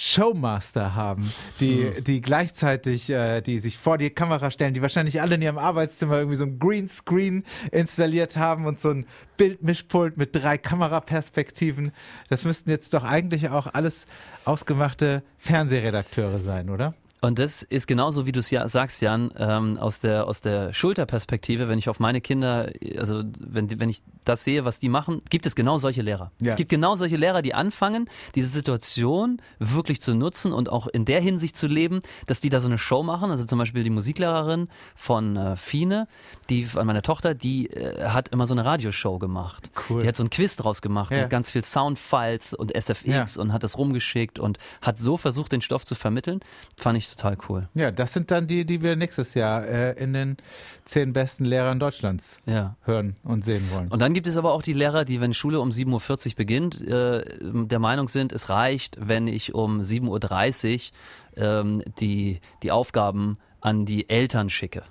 Showmaster 0.00 0.94
haben, 0.94 1.28
die, 1.58 1.90
die 2.02 2.20
gleichzeitig, 2.20 3.10
äh, 3.10 3.40
die 3.40 3.58
sich 3.58 3.78
vor 3.78 3.98
die 3.98 4.10
Kamera 4.10 4.52
stellen, 4.52 4.72
die 4.72 4.80
wahrscheinlich 4.80 5.20
alle 5.20 5.34
in 5.34 5.42
ihrem 5.42 5.58
Arbeitszimmer 5.58 6.18
irgendwie 6.18 6.36
so 6.36 6.44
ein 6.44 6.60
Greenscreen 6.60 7.42
installiert 7.72 8.36
haben 8.36 8.66
und 8.66 8.78
so 8.78 8.90
ein 8.90 9.06
Bildmischpult 9.38 10.16
mit 10.16 10.36
drei 10.36 10.56
Kameraperspektiven. 10.56 11.90
Das 12.28 12.44
müssten 12.44 12.70
jetzt 12.70 12.94
doch 12.94 13.02
eigentlich 13.02 13.48
auch 13.48 13.66
alles 13.74 14.06
ausgemachte 14.44 15.24
Fernsehredakteure 15.36 16.38
sein, 16.38 16.70
oder? 16.70 16.94
Und 17.20 17.38
das 17.40 17.62
ist 17.62 17.88
genauso, 17.88 18.26
wie 18.26 18.32
du 18.32 18.38
es 18.38 18.50
ja 18.50 18.68
sagst, 18.68 19.02
Jan, 19.02 19.30
ähm, 19.38 19.76
aus 19.78 19.98
der 19.98 20.26
aus 20.28 20.40
der 20.40 20.72
Schulterperspektive, 20.72 21.68
wenn 21.68 21.78
ich 21.78 21.88
auf 21.88 21.98
meine 21.98 22.20
Kinder, 22.20 22.70
also 22.96 23.24
wenn 23.40 23.66
die- 23.66 23.80
wenn 23.80 23.88
ich 23.88 24.02
das 24.24 24.44
sehe, 24.44 24.64
was 24.64 24.78
die 24.78 24.88
machen, 24.88 25.20
gibt 25.30 25.44
es 25.46 25.56
genau 25.56 25.78
solche 25.78 26.02
Lehrer. 26.02 26.30
Ja. 26.40 26.50
Es 26.50 26.56
gibt 26.56 26.68
genau 26.70 26.94
solche 26.96 27.16
Lehrer, 27.16 27.42
die 27.42 27.54
anfangen, 27.54 28.08
diese 28.36 28.48
Situation 28.48 29.40
wirklich 29.58 30.00
zu 30.00 30.14
nutzen 30.14 30.52
und 30.52 30.70
auch 30.70 30.86
in 30.86 31.06
der 31.06 31.20
Hinsicht 31.20 31.56
zu 31.56 31.66
leben, 31.66 32.00
dass 32.26 32.40
die 32.40 32.50
da 32.50 32.60
so 32.60 32.68
eine 32.68 32.78
Show 32.78 33.02
machen. 33.02 33.30
Also 33.32 33.44
zum 33.44 33.58
Beispiel 33.58 33.82
die 33.82 33.90
Musiklehrerin 33.90 34.68
von 34.94 35.36
äh, 35.36 35.56
Fine, 35.56 36.06
die 36.50 36.64
von 36.66 36.86
meiner 36.86 37.02
Tochter, 37.02 37.34
die 37.34 37.68
äh, 37.70 38.04
hat 38.08 38.28
immer 38.28 38.46
so 38.46 38.54
eine 38.54 38.64
Radioshow 38.64 39.18
gemacht. 39.18 39.70
Cool. 39.88 40.02
Die 40.02 40.08
hat 40.08 40.14
so 40.16 40.22
einen 40.22 40.30
Quiz 40.30 40.54
draus 40.56 40.82
gemacht 40.82 41.10
Ja. 41.10 41.22
mit 41.22 41.30
ganz 41.30 41.50
viel 41.50 41.64
Soundfiles 41.64 42.54
und 42.54 42.74
SFX 42.76 43.34
Ja. 43.36 43.42
und 43.42 43.52
hat 43.52 43.62
das 43.64 43.76
rumgeschickt 43.78 44.38
und 44.38 44.58
hat 44.82 44.98
so 44.98 45.16
versucht, 45.16 45.50
den 45.52 45.62
Stoff 45.62 45.84
zu 45.84 45.94
vermitteln. 45.96 46.40
Fand 46.76 46.98
ich 46.98 47.07
total 47.16 47.36
cool. 47.48 47.68
Ja, 47.74 47.90
das 47.90 48.12
sind 48.12 48.30
dann 48.30 48.46
die, 48.46 48.64
die 48.64 48.82
wir 48.82 48.96
nächstes 48.96 49.34
Jahr 49.34 49.66
äh, 49.66 49.92
in 50.02 50.12
den 50.12 50.36
zehn 50.84 51.12
besten 51.12 51.44
Lehrern 51.44 51.78
Deutschlands 51.80 52.38
Ja. 52.46 52.76
hören 52.84 53.16
und 53.24 53.44
sehen 53.44 53.68
wollen. 53.72 53.88
Und 53.88 54.00
dann 54.00 54.14
gibt 54.14 54.26
es 54.26 54.36
aber 54.36 54.52
auch 54.52 54.62
die 54.62 54.72
Lehrer, 54.72 55.04
die, 55.04 55.20
wenn 55.20 55.34
Schule 55.34 55.60
um 55.60 55.70
7.40 55.70 56.26
Uhr 56.28 56.34
beginnt, 56.36 56.80
äh, 56.80 57.24
der 57.42 57.78
Meinung 57.78 58.08
sind, 58.08 58.32
es 58.32 58.48
reicht, 58.48 58.96
wenn 59.00 59.26
ich 59.28 59.54
um 59.54 59.80
7.30 59.80 60.90
Uhr 61.36 61.42
ähm, 61.44 61.82
die, 62.00 62.40
die 62.62 62.70
Aufgaben 62.72 63.34
an 63.60 63.84
die 63.84 64.08
Eltern 64.08 64.48
schicke. 64.50 64.82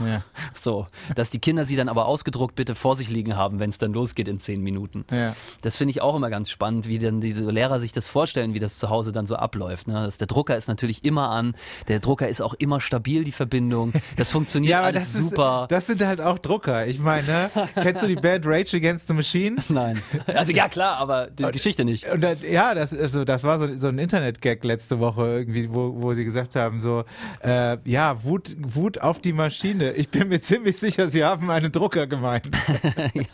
Ja, 0.00 0.22
So, 0.54 0.86
dass 1.14 1.30
die 1.30 1.38
Kinder 1.38 1.64
sie 1.64 1.76
dann 1.76 1.88
aber 1.88 2.06
ausgedruckt 2.06 2.54
bitte 2.54 2.74
vor 2.74 2.96
sich 2.96 3.08
liegen 3.08 3.36
haben, 3.36 3.58
wenn 3.58 3.70
es 3.70 3.78
dann 3.78 3.92
losgeht 3.92 4.28
in 4.28 4.38
zehn 4.38 4.62
Minuten. 4.62 5.04
ja. 5.10 5.34
Das 5.62 5.76
finde 5.76 5.90
ich 5.90 6.00
auch 6.00 6.14
immer 6.16 6.30
ganz 6.30 6.50
spannend, 6.50 6.88
wie 6.88 6.98
dann 6.98 7.20
diese 7.20 7.48
Lehrer 7.50 7.80
sich 7.80 7.92
das 7.92 8.06
vorstellen, 8.06 8.54
wie 8.54 8.58
das 8.58 8.78
zu 8.78 8.90
Hause 8.90 9.12
dann 9.12 9.26
so 9.26 9.36
abläuft. 9.36 9.88
Ne? 9.88 9.94
Das, 9.94 10.18
der 10.18 10.26
Drucker 10.26 10.56
ist 10.56 10.68
natürlich 10.68 11.04
immer 11.04 11.30
an, 11.30 11.54
der 11.88 12.00
Drucker 12.00 12.28
ist 12.28 12.40
auch 12.40 12.54
immer 12.54 12.80
stabil, 12.80 13.24
die 13.24 13.32
Verbindung. 13.32 13.92
Das 14.16 14.30
funktioniert 14.30 14.72
Ja, 14.72 14.82
alles 14.82 15.12
das 15.12 15.14
super. 15.14 15.62
Ist, 15.64 15.72
das 15.72 15.86
sind 15.86 16.04
halt 16.04 16.20
auch 16.20 16.38
Drucker. 16.38 16.86
Ich 16.86 16.98
meine, 16.98 17.50
kennst 17.74 18.02
du 18.02 18.06
die 18.06 18.16
Band 18.16 18.44
Rage 18.46 18.76
Against 18.76 19.08
the 19.08 19.14
Machine? 19.14 19.56
Nein. 19.68 20.02
Also 20.26 20.52
ja 20.52 20.68
klar, 20.68 20.98
aber 20.98 21.28
die 21.28 21.44
Geschichte 21.44 21.84
nicht. 21.84 22.06
Und 22.08 22.24
ja, 22.42 22.74
das, 22.74 22.96
also, 22.96 23.24
das 23.24 23.44
war 23.44 23.58
so, 23.58 23.76
so 23.76 23.88
ein 23.88 23.98
Internet-Gag 23.98 24.64
letzte 24.64 24.98
Woche 25.00 25.26
irgendwie, 25.26 25.72
wo, 25.72 25.94
wo 26.00 26.14
sie 26.14 26.24
gesagt 26.24 26.56
haben, 26.56 26.80
so, 26.80 27.04
äh, 27.42 27.78
ja, 27.84 28.22
Wut, 28.24 28.56
Wut 28.60 29.00
auf 29.00 29.20
die 29.20 29.32
Maschine. 29.32 29.57
Ich 29.64 30.08
bin 30.08 30.28
mir 30.28 30.40
ziemlich 30.40 30.78
sicher, 30.78 31.08
sie 31.08 31.24
haben 31.24 31.50
einen 31.50 31.72
Drucker 31.72 32.06
gemeint. 32.06 32.48
ja. 33.14 33.24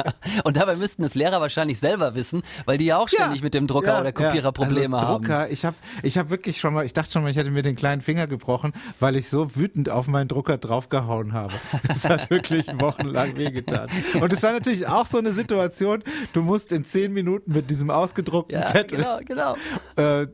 Und 0.45 0.57
dabei 0.57 0.77
müssten 0.77 1.05
es 1.05 1.15
Lehrer 1.15 1.41
wahrscheinlich 1.41 1.79
selber 1.79 2.15
wissen, 2.15 2.43
weil 2.65 2.79
die 2.79 2.87
ja 2.87 2.99
auch 2.99 3.09
ständig 3.09 3.43
mit 3.43 3.53
dem 3.55 3.67
Drucker 3.67 3.89
Ja, 3.89 4.01
oder 4.01 4.13
Kopierer 4.13 4.45
ja. 4.45 4.53
Probleme 4.53 4.97
also, 4.97 5.09
haben. 5.09 5.25
Drucker, 5.25 5.51
ich 5.51 5.65
habe 5.65 5.77
ich 6.03 6.17
hab 6.17 6.31
wirklich 6.31 6.59
schon 6.61 6.73
mal, 6.73 6.85
ich 6.87 6.93
dachte 6.95 7.11
schon 7.13 7.23
mal, 7.23 7.31
ich 7.31 7.37
hätte 7.37 7.51
mir 7.51 7.63
den 7.63 7.77
kleinen 7.77 8.01
Finger 8.01 8.27
gebrochen, 8.27 8.73
weil 9.01 9.17
ich 9.17 9.29
so 9.29 9.55
wütend 9.55 9.91
auf 9.91 10.07
meinen 10.07 10.29
Drucker 10.29 10.59
draufgehauen 10.59 11.33
habe. 11.33 11.53
Das 11.89 12.09
hat 12.09 12.31
wirklich 12.31 12.67
wochenlang 12.81 13.37
wehgetan. 13.37 13.89
Und 14.21 14.33
es 14.33 14.43
war 14.43 14.53
natürlich 14.53 14.87
auch 14.89 15.07
so 15.07 15.19
eine 15.19 15.33
Situation, 15.33 16.03
du 16.33 16.43
musst 16.43 16.73
in 16.73 16.85
zehn 16.85 17.13
Minuten 17.13 17.53
mit 17.53 17.69
diesem 17.71 17.91
ausgedruckten 17.91 18.59
Ja, 18.61 18.67
Zettel 18.67 18.99
genau, 18.99 19.19
genau. 19.25 19.55
äh, 19.97 20.27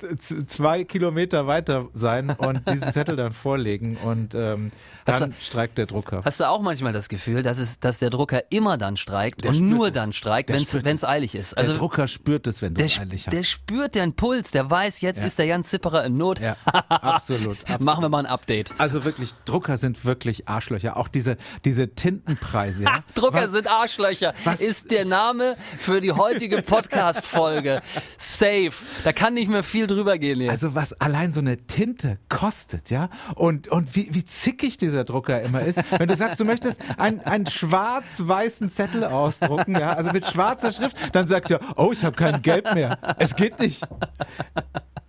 zwei 0.47 0.85
Kilometer 0.85 1.47
weiter 1.47 1.89
sein 1.93 2.31
und 2.31 2.69
diesen 2.69 2.93
Zettel 2.93 3.17
dann 3.17 3.33
vorlegen 3.33 3.97
und 4.05 4.35
ähm, 4.35 4.71
dann 5.05 5.31
du- 5.31 5.37
streikt 5.41 5.79
der 5.81 5.87
Drucker. 5.87 6.21
Hast 6.25 6.41
du 6.41 6.49
auch 6.49 6.61
manchmal 6.63 6.93
das 6.93 7.09
Gefühl, 7.09 7.43
dass, 7.43 7.59
es, 7.59 7.81
dass 7.81 7.99
der 7.99 8.11
Drucker 8.11 8.43
immer 8.51 8.77
dann 8.79 8.97
streikt 8.97 9.45
Der 9.45 9.51
und 9.51 9.61
nur 9.69 9.87
es. 9.89 9.93
dann 9.93 10.13
streikt, 10.13 10.51
Der 10.51 10.61
wenn 10.85 10.97
es 10.97 11.05
eilig 11.05 11.35
ist? 11.35 11.57
Also 11.57 11.73
der 11.73 11.79
Drucker 11.79 12.07
spürt 12.07 12.47
es, 12.47 12.61
wenn 12.63 12.75
du 12.75 12.79
der, 12.79 12.87
es 12.87 12.99
eilig 13.01 13.25
der 13.25 13.41
hast. 13.41 13.49
spürt 13.49 13.95
den 13.95 14.13
Puls, 14.15 14.51
der 14.51 14.71
weiß, 14.71 15.01
jetzt 15.01 15.21
Ja. 15.21 15.27
ist 15.27 15.39
der 15.39 15.47
Jan 15.47 15.65
Zipperer 15.65 16.05
in 16.05 16.17
Not. 16.17 16.39
Ja, 16.41 16.57
absolut, 16.89 17.59
absolut. 17.61 17.81
Machen 17.81 18.03
wir 18.05 18.09
mal 18.09 18.19
ein 18.21 18.27
Update. 18.27 18.73
Also 18.79 19.05
wirklich, 19.05 19.31
Drucker 19.47 19.79
sind 19.79 20.05
wirklich 20.05 20.49
Arschlöcher. 20.49 20.97
Auch 20.97 21.09
diese, 21.09 21.37
diese 21.65 21.95
Tintenpreise. 21.95 22.85
Ja? 22.85 22.99
Drucker 23.15 23.45
Was- 23.45 23.53
sind 23.53 23.69
Arschlöcher. 23.71 24.35
was- 24.45 24.61
Ist 24.61 24.91
der 24.91 25.05
Name 25.07 25.57
für 25.79 26.01
die 26.01 26.13
heutige 26.13 26.63
Podcast-Folge. 26.63 27.81
Safe. 28.19 28.71
Da 29.05 29.13
kann 29.13 29.35
nicht 29.35 29.49
mehr 29.49 29.63
viel 29.63 29.87
drüber 29.87 30.19
gehen 30.19 30.41
jetzt. 30.41 30.51
Also 30.51 30.75
was 30.75 30.93
allein 31.01 31.33
so 31.33 31.41
eine 31.41 31.57
Tinte 31.67 32.19
kostet, 32.29 32.91
ja? 32.91 33.09
Und, 33.35 33.69
und 33.69 33.97
wie, 33.97 34.09
wie 34.13 34.25
zickig 34.25 34.77
dieser 34.77 35.05
Drucker 35.05 35.41
immer 35.43 35.63
ist. 35.63 35.70
Wenn 35.77 36.09
du 36.09 36.17
sagst, 36.17 36.41
du 36.41 36.45
möchtest 36.45 36.81
einen, 36.97 37.21
einen 37.21 37.47
schwarz-weißen 37.47 38.73
Zettel 38.73 39.05
ausdrucken, 39.05 39.79
ja, 39.79 39.93
also 39.93 40.13
mit 40.13 40.27
schwarzer 40.27 40.73
Schrift, 40.73 40.97
dann 41.13 41.27
sagt 41.27 41.51
er, 41.51 41.61
oh, 41.77 41.91
ich 41.93 42.05
habe 42.05 42.17
kein 42.17 42.43
Gelb 42.43 42.75
mehr. 42.75 42.99
Es 43.19 43.37
geht 43.37 43.59
nicht. 43.59 43.83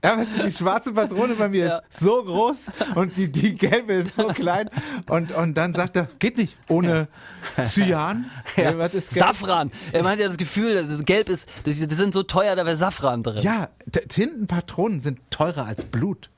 Ja, 0.04 0.18
weißt 0.18 0.38
du, 0.38 0.44
die 0.44 0.52
schwarze 0.52 0.94
Patrone 0.94 1.36
bei 1.36 1.48
mir 1.48 1.68
ist 1.68 1.82
so 1.92 2.24
groß 2.24 2.72
und 2.96 3.18
die, 3.18 3.32
die 3.32 3.54
gelbe 3.54 3.94
ist 3.94 4.16
so 4.16 4.28
klein. 4.30 4.68
Und, 5.08 5.32
und 5.32 5.54
dann 5.54 5.76
sagt 5.76 5.96
er, 5.96 6.08
geht 6.18 6.38
nicht. 6.38 6.58
Ohne 6.68 7.08
Cyan? 7.64 8.32
Ja. 8.56 8.78
Was 8.80 8.96
ist 8.96 9.14
gelb? 9.14 9.28
Safran. 9.28 9.72
Er 9.92 10.02
meint 10.02 10.20
ja 10.20 10.28
das 10.28 10.38
Gefühl, 10.38 10.76
also 10.76 11.04
gelb 11.04 11.30
ist, 11.30 11.48
das 11.66 11.80
das 11.80 11.98
sind 11.98 12.14
so 12.14 12.24
teuer, 12.24 12.56
da 12.56 12.66
wäre 12.66 12.78
Safran 12.78 13.22
drin. 13.22 13.44
Ja, 13.44 13.70
Tintenpatronen 13.92 15.02
sind 15.02 15.20
teurer 15.30 15.66
als 15.66 15.86
Blut. 15.86 16.32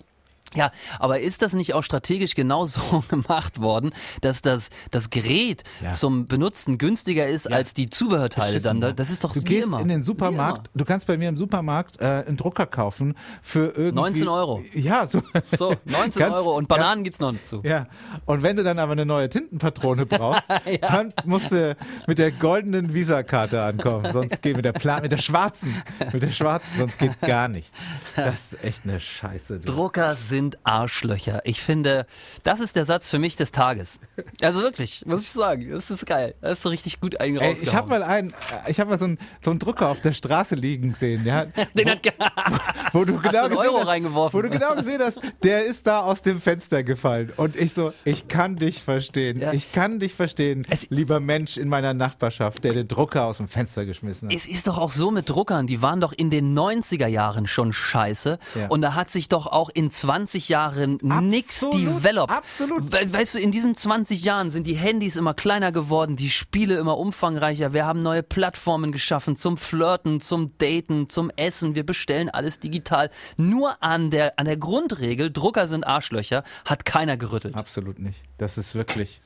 Ja, 0.56 0.72
aber 1.00 1.20
ist 1.20 1.42
das 1.42 1.54
nicht 1.54 1.74
auch 1.74 1.84
strategisch 1.84 2.36
genauso 2.36 3.04
gemacht 3.10 3.62
worden, 3.62 3.94
dass 4.22 4.42
das, 4.42 4.70
das 4.92 5.10
Gerät 5.10 5.64
Ja. 5.84 5.94
zum 5.94 6.28
Benutzen 6.28 6.78
günstiger 6.78 7.28
ist 7.28 7.52
als 7.52 7.74
die 7.74 7.90
Zubehörteile 7.90 8.62
dann? 8.62 8.80
Beschissen, 8.80 8.96
Das 8.98 9.10
ist 9.12 9.24
doch 9.24 9.34
Du 9.34 9.42
wie 9.42 9.46
gehst 9.46 9.68
immer. 9.68 9.80
in 9.80 9.88
den 9.88 10.04
Supermarkt, 10.04 10.70
du 10.76 10.86
kannst 10.86 11.08
bei 11.08 11.18
mir 11.18 11.30
im 11.30 11.38
Supermarkt 11.38 12.00
äh, 12.00 12.24
einen 12.28 12.38
Drucker 12.38 12.66
kaufen 12.66 13.16
für 13.42 13.68
irgendwie 13.76 13.92
19 13.96 14.28
Euro. 14.28 14.64
Ja, 14.74 15.06
so. 15.08 15.22
So, 15.58 15.76
19 15.86 16.20
Ganz- 16.20 16.34
Euro 16.36 16.56
und 16.56 16.68
Bananen 16.68 17.04
gibt's 17.04 17.20
noch 17.20 17.34
dazu. 17.34 17.62
Ja, 17.64 17.88
und 18.26 18.44
wenn 18.44 18.56
du 18.56 18.64
dann 18.64 18.80
aber 18.80 18.92
eine 18.94 19.06
neue 19.06 19.30
Tintenpatrone 19.30 20.06
brauchst, 20.06 20.50
dann 20.82 21.14
musst 21.26 21.52
du 21.52 21.76
mit 22.08 22.20
der 22.20 22.32
goldenen 22.32 22.94
Visakarte 22.94 23.62
ankommen, 23.64 24.12
sonst 24.12 24.42
geht 24.42 24.56
mit 24.56 24.66
der 24.66 24.74
Plan 24.74 25.02
mit 25.02 25.12
der 25.12 25.18
schwarzen, 25.18 25.74
mit 26.12 26.22
der 26.24 26.32
schwarzen, 26.32 26.68
sonst 26.78 26.98
geht 27.00 27.20
gar 27.22 27.48
nichts. 27.48 27.72
Das 28.16 28.54
ist 28.54 28.64
echt 28.64 28.84
eine 28.84 29.00
Scheiße. 29.00 29.60
du. 29.60 29.72
Drucker 29.72 30.16
sind 30.16 30.43
Arschlöcher. 30.64 31.42
Ich 31.46 31.62
finde, 31.62 32.06
das 32.44 32.60
ist 32.60 32.76
der 32.76 32.86
Satz 32.86 33.10
für 33.10 33.20
mich 33.20 33.36
des 33.36 33.52
Tages. 33.52 34.00
Also 34.42 34.62
wirklich, 34.62 35.06
muss 35.06 35.24
ich 35.24 35.30
sagen, 35.32 35.70
das 35.70 35.90
ist 35.90 36.06
geil. 36.06 36.36
Das 36.42 36.54
ist 36.54 36.64
so 36.64 36.70
richtig 36.70 37.00
gut 37.00 37.20
eingehauen. 37.20 37.58
ich 37.62 37.74
habe 37.74 37.90
mal 37.90 38.04
einen, 38.04 38.32
äh, 38.32 38.70
ich 38.72 38.80
habe 38.80 38.90
mal 38.92 38.98
so 39.00 39.06
einen, 39.06 39.20
so 39.44 39.52
einen 39.52 39.60
Drucker 39.60 39.90
auf 39.90 40.02
der 40.02 40.14
Straße 40.14 40.56
liegen 40.56 40.94
sehen, 40.94 41.26
ja, 41.26 41.46
Den 41.74 41.90
hat 41.90 42.04
ge- 42.04 42.14
wo 42.92 43.06
du 43.06 43.16
Hast 43.16 43.26
du 43.26 43.30
genau 43.30 43.50
gesehen 43.50 43.58
Euro 43.70 43.80
hast, 43.80 43.88
reingeworfen? 43.88 44.38
wo 44.38 44.42
du 44.42 44.50
genau 44.50 44.76
gesehen 44.76 45.02
hast, 45.02 45.20
der 45.44 45.66
ist 45.66 45.88
da 45.88 46.02
aus 46.02 46.22
dem 46.22 46.42
Fenster 46.42 46.84
gefallen 46.84 47.32
und 47.38 47.56
ich 47.56 47.74
so, 47.74 47.94
ich 48.06 48.28
kann 48.28 48.56
dich 48.56 48.82
verstehen, 48.82 49.40
Ja. 49.40 49.54
ich 49.54 49.72
kann 49.72 50.00
dich 50.00 50.14
verstehen, 50.14 50.66
Es- 50.70 50.88
lieber 50.90 51.20
Mensch 51.20 51.58
in 51.58 51.70
meiner 51.70 51.94
Nachbarschaft, 51.94 52.64
der 52.64 52.74
den 52.74 52.88
Drucker 52.88 53.26
aus 53.26 53.38
dem 53.38 53.48
Fenster 53.48 53.86
geschmissen 53.86 54.30
hat. 54.30 54.36
Es 54.36 54.46
ist 54.46 54.68
doch 54.68 54.78
auch 54.78 54.92
so 54.92 55.12
mit 55.12 55.30
Druckern, 55.30 55.68
die 55.68 55.82
waren 55.82 56.02
doch 56.02 56.12
in 56.14 56.30
den 56.30 56.58
90er 56.58 57.08
Jahren 57.08 57.48
schon 57.48 57.74
scheiße. 57.74 58.40
Ja. 58.56 58.68
Und 58.68 58.82
da 58.82 58.96
hat 58.96 59.10
sich 59.10 59.30
doch 59.30 59.48
auch 59.48 59.70
in 59.74 59.92
20 59.92 60.33
Jahren 60.34 60.98
nix 61.02 61.64
Absolut, 61.64 61.74
developed. 61.98 62.30
absolut. 62.36 62.92
We 62.92 63.14
weißt 63.14 63.36
du, 63.36 63.40
in 63.40 63.52
diesen 63.52 63.76
20 63.76 64.24
Jahren 64.24 64.52
sind 64.52 64.68
die 64.68 64.76
Handys 64.76 65.16
immer 65.16 65.34
kleiner 65.34 65.72
geworden, 65.72 66.16
die 66.16 66.30
Spiele 66.30 66.78
immer 66.78 66.98
umfangreicher. 66.98 67.74
Wir 67.74 67.86
haben 67.86 68.00
neue 68.02 68.24
Plattformen 68.24 68.92
geschaffen 68.92 69.36
zum 69.36 69.58
Flirten, 69.58 70.20
zum 70.22 70.58
Daten, 70.58 71.10
zum 71.10 71.32
Essen. 71.36 71.76
Wir 71.76 71.86
bestellen 71.86 72.30
alles 72.30 72.60
digital. 72.60 73.10
Nur 73.38 73.82
an 73.82 74.10
der, 74.12 74.38
an 74.40 74.46
der 74.46 74.58
Grundregel, 74.58 75.32
Drucker 75.32 75.68
sind 75.68 75.86
Arschlöcher, 75.86 76.44
hat 76.66 76.86
keiner 76.86 77.18
gerüttelt. 77.18 77.56
Absolut 77.56 78.00
nicht. 78.00 78.22
Das 78.38 78.58
ist 78.58 78.76
wirklich, 78.76 79.22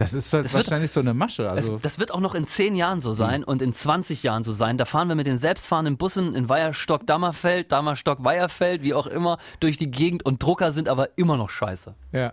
das 0.00 0.14
ist 0.14 0.32
halt 0.32 0.46
Es 0.46 0.54
wird- 0.54 0.64
wahrscheinlich 0.66 0.90
so 0.92 1.00
eine 1.00 1.12
Masche. 1.14 1.44
Es, 1.46 1.52
Also, 1.52 1.78
das 1.78 1.98
wird 1.98 2.12
auch 2.12 2.20
noch 2.20 2.34
in 2.34 2.46
10 2.46 2.74
Jahren 2.74 3.00
so 3.02 3.12
sein 3.12 3.44
und 3.44 3.60
in 3.60 3.72
20 3.74 4.22
Jahren 4.22 4.42
so 4.42 4.50
sein. 4.52 4.78
Da 4.78 4.86
fahren 4.86 5.08
wir 5.08 5.14
mit 5.14 5.26
den 5.26 5.36
selbstfahrenden 5.38 5.98
Bussen 5.98 6.34
in 6.34 6.48
Weierstock, 6.48 7.06
Dammerfeld, 7.06 7.70
Dammerstock, 7.70 8.24
Weierfeld, 8.24 8.82
wie 8.82 8.94
auch 8.94 9.06
immer, 9.06 9.38
durch 9.60 9.76
die 9.76 9.90
Gegend 9.90 10.24
und 10.24 10.42
Drucker 10.42 10.72
sind 10.72 10.88
aber 10.88 11.10
immer 11.18 11.36
noch 11.36 11.50
scheiße. 11.50 11.94
ja, 12.12 12.32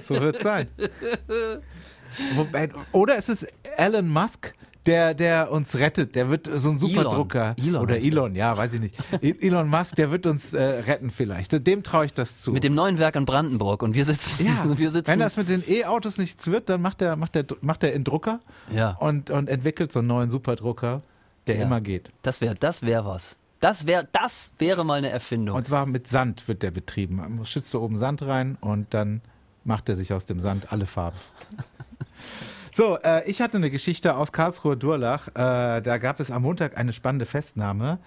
so 0.00 0.18
wird 0.18 0.36
es 0.36 0.42
sein. 0.42 0.68
Wobei, 2.34 2.70
oder 2.92 3.16
ist 3.16 3.28
es 3.28 3.46
Elon 3.76 4.08
Musk, 4.08 4.54
der, 4.86 5.14
der 5.14 5.50
uns 5.50 5.76
rettet. 5.76 6.14
Der 6.14 6.30
wird 6.30 6.48
so 6.52 6.70
ein 6.70 6.78
Superdrucker. 6.78 7.54
Elon. 7.56 7.68
Elon 7.68 7.82
Oder 7.82 7.96
er. 7.98 8.04
Elon, 8.04 8.34
ja, 8.34 8.56
weiß 8.56 8.72
ich 8.74 8.80
nicht. 8.80 8.94
E- 9.20 9.34
Elon 9.40 9.68
Musk, 9.68 9.96
der 9.96 10.10
wird 10.10 10.26
uns 10.26 10.54
äh, 10.54 10.62
retten 10.62 11.10
vielleicht. 11.10 11.66
Dem 11.66 11.82
traue 11.82 12.06
ich 12.06 12.14
das 12.14 12.40
zu. 12.40 12.52
Mit 12.52 12.64
dem 12.64 12.74
neuen 12.74 12.98
Werk 12.98 13.14
in 13.16 13.24
Brandenburg 13.26 13.82
und 13.82 13.94
wir 13.94 14.04
sitzen, 14.04 14.46
ja, 14.46 14.64
wir 14.78 14.90
sitzen 14.90 15.10
wenn 15.10 15.18
das 15.18 15.36
mit 15.36 15.48
den 15.48 15.62
E-Autos 15.68 16.18
nichts 16.18 16.46
wird, 16.50 16.68
dann 16.68 16.80
macht 16.80 17.02
er 17.02 17.16
macht 17.16 17.34
der, 17.34 17.44
macht 17.60 17.82
der 17.82 17.94
einen 17.94 18.04
Drucker 18.04 18.40
ja, 18.74 18.92
und, 19.00 19.30
und 19.30 19.48
entwickelt 19.48 19.92
so 19.92 19.98
einen 19.98 20.08
neuen 20.08 20.30
Superdrucker, 20.30 21.02
der 21.46 21.56
Ja. 21.56 21.62
immer 21.64 21.80
geht. 21.80 22.10
das 22.22 22.40
wäre 22.40 22.54
das 22.54 22.82
wär 22.82 23.04
was. 23.04 23.36
Das 23.60 23.86
wäre 23.86 24.08
das 24.12 24.52
wäre 24.58 24.84
mal 24.86 24.94
eine 24.94 25.10
Erfindung. 25.10 25.54
Und 25.56 25.66
zwar 25.66 25.84
mit 25.84 26.08
Sand 26.08 26.48
wird 26.48 26.62
der 26.62 26.70
betrieben. 26.70 27.16
Man 27.16 27.44
schützt 27.44 27.70
so 27.70 27.82
oben 27.82 27.98
Sand 27.98 28.22
rein 28.22 28.56
und 28.62 28.94
dann 28.94 29.20
macht 29.64 29.90
er 29.90 29.96
sich 29.96 30.14
aus 30.14 30.24
dem 30.24 30.40
Sand 30.40 30.72
alle 30.72 30.86
Farben. 30.86 31.18
So, 32.80 32.96
äh, 33.04 33.28
ich 33.28 33.42
hatte 33.42 33.58
eine 33.58 33.70
Geschichte 33.70 34.16
aus 34.16 34.32
Karlsruhe 34.32 34.74
Durlach. 34.74 35.28
Äh, 35.28 35.82
da 35.82 35.98
gab 35.98 36.18
es 36.18 36.30
am 36.30 36.40
Montag 36.40 36.78
eine 36.78 36.94
spannende 36.94 37.26
Festnahme. 37.26 37.98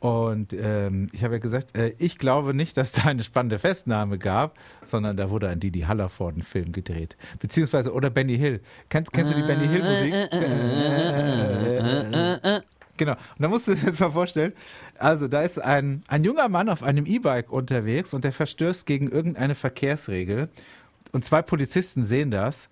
Und 0.00 0.54
ähm, 0.54 1.10
ich 1.12 1.22
habe 1.24 1.34
ja 1.34 1.40
gesagt, 1.40 1.76
äh, 1.76 1.92
ich 1.98 2.16
glaube 2.16 2.54
nicht, 2.54 2.78
dass 2.78 2.92
da 2.92 3.02
eine 3.02 3.22
spannende 3.22 3.58
Festnahme 3.58 4.16
gab, 4.16 4.58
sondern 4.86 5.18
da 5.18 5.28
wurde 5.28 5.50
ein 5.50 5.60
Didi 5.60 5.80
Hallervorden-Film 5.80 6.72
gedreht. 6.72 7.18
Beziehungsweise, 7.38 7.92
oder 7.92 8.08
Benny 8.08 8.38
Hill. 8.38 8.62
Kennst, 8.88 9.12
kennst 9.12 9.30
du 9.30 9.36
die 9.36 9.42
Benny 9.42 9.68
Hill-Musik? 9.68 10.14
Genau. 12.96 13.12
Und 13.12 13.40
da 13.40 13.48
musst 13.48 13.68
du 13.68 13.74
dir 13.74 13.84
jetzt 13.88 14.00
mal 14.00 14.10
vorstellen, 14.10 14.54
also 14.98 15.28
da 15.28 15.42
ist 15.42 15.60
ein, 15.60 16.02
ein 16.08 16.24
junger 16.24 16.48
Mann 16.48 16.70
auf 16.70 16.82
einem 16.82 17.04
E-Bike 17.04 17.52
unterwegs 17.52 18.14
und 18.14 18.24
der 18.24 18.32
verstößt 18.32 18.86
gegen 18.86 19.10
irgendeine 19.10 19.54
Verkehrsregel. 19.54 20.48
Und 21.12 21.26
zwei 21.26 21.42
Polizisten 21.42 22.06
sehen 22.06 22.30
das. 22.30 22.70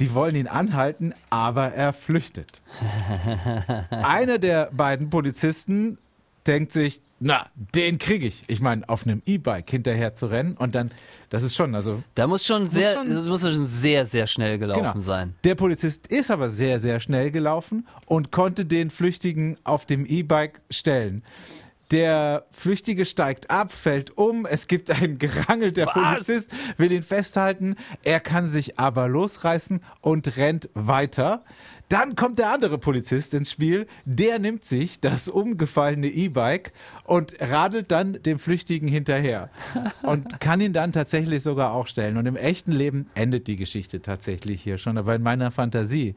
Die 0.00 0.12
wollen 0.14 0.36
ihn 0.36 0.46
anhalten, 0.46 1.14
aber 1.30 1.72
er 1.72 1.92
flüchtet. 1.92 2.60
Einer 3.90 4.38
der 4.38 4.70
beiden 4.72 5.10
Polizisten 5.10 5.98
denkt 6.46 6.72
sich, 6.72 7.00
na, 7.18 7.46
den 7.74 7.96
kriege 7.98 8.26
ich. 8.26 8.44
Ich 8.46 8.60
meine, 8.60 8.86
auf 8.90 9.06
einem 9.06 9.22
E-Bike 9.24 9.70
hinterher 9.70 10.14
zu 10.14 10.26
rennen 10.26 10.54
und 10.58 10.74
dann, 10.74 10.90
das 11.30 11.42
ist 11.42 11.54
schon, 11.56 11.74
also 11.74 12.02
Da 12.14 12.26
muss 12.26 12.44
schon 12.44 12.66
sehr, 12.66 12.92
schon- 12.92 13.08
das 13.14 13.24
muss 13.24 13.40
schon 13.40 13.66
sehr, 13.66 14.04
sehr 14.06 14.26
schnell 14.26 14.58
gelaufen 14.58 14.82
Genau. 14.92 15.00
sein. 15.00 15.34
Der 15.42 15.54
Polizist 15.54 16.08
ist 16.08 16.30
aber 16.30 16.50
sehr, 16.50 16.78
sehr 16.78 17.00
schnell 17.00 17.30
gelaufen 17.30 17.86
und 18.04 18.32
konnte 18.32 18.66
den 18.66 18.90
Flüchtigen 18.90 19.56
auf 19.64 19.86
dem 19.86 20.04
E-Bike 20.04 20.60
stellen. 20.70 21.22
Der 21.92 22.46
Flüchtige 22.50 23.06
steigt 23.06 23.50
ab, 23.50 23.70
fällt 23.70 24.16
um, 24.18 24.44
es 24.44 24.66
gibt 24.66 24.90
ein 24.90 25.18
Gerangel, 25.18 25.70
der 25.70 25.86
Was? 25.86 25.94
Polizist 25.94 26.50
will 26.76 26.90
ihn 26.90 27.02
festhalten, 27.02 27.76
er 28.02 28.18
kann 28.18 28.48
sich 28.48 28.78
aber 28.78 29.08
losreißen 29.08 29.80
und 30.00 30.36
rennt 30.36 30.68
weiter. 30.74 31.44
Dann 31.88 32.16
kommt 32.16 32.40
der 32.40 32.50
andere 32.50 32.78
Polizist 32.78 33.32
ins 33.34 33.52
Spiel, 33.52 33.86
der 34.04 34.40
nimmt 34.40 34.64
sich 34.64 34.98
das 34.98 35.28
umgefallene 35.28 36.08
E-Bike 36.08 36.72
und 37.04 37.36
radelt 37.40 37.92
dann 37.92 38.20
dem 38.24 38.40
Flüchtigen 38.40 38.88
hinterher 38.88 39.50
und 40.02 40.40
kann 40.40 40.60
ihn 40.60 40.72
dann 40.72 40.92
tatsächlich 40.92 41.44
sogar 41.44 41.72
auch 41.72 41.86
stellen. 41.86 42.16
Und 42.16 42.26
im 42.26 42.34
echten 42.34 42.72
Leben 42.72 43.08
endet 43.14 43.46
die 43.46 43.54
Geschichte 43.54 44.02
tatsächlich 44.02 44.60
hier 44.60 44.78
schon, 44.78 44.98
aber 44.98 45.14
in 45.14 45.22
meiner 45.22 45.52
Fantasie 45.52 46.16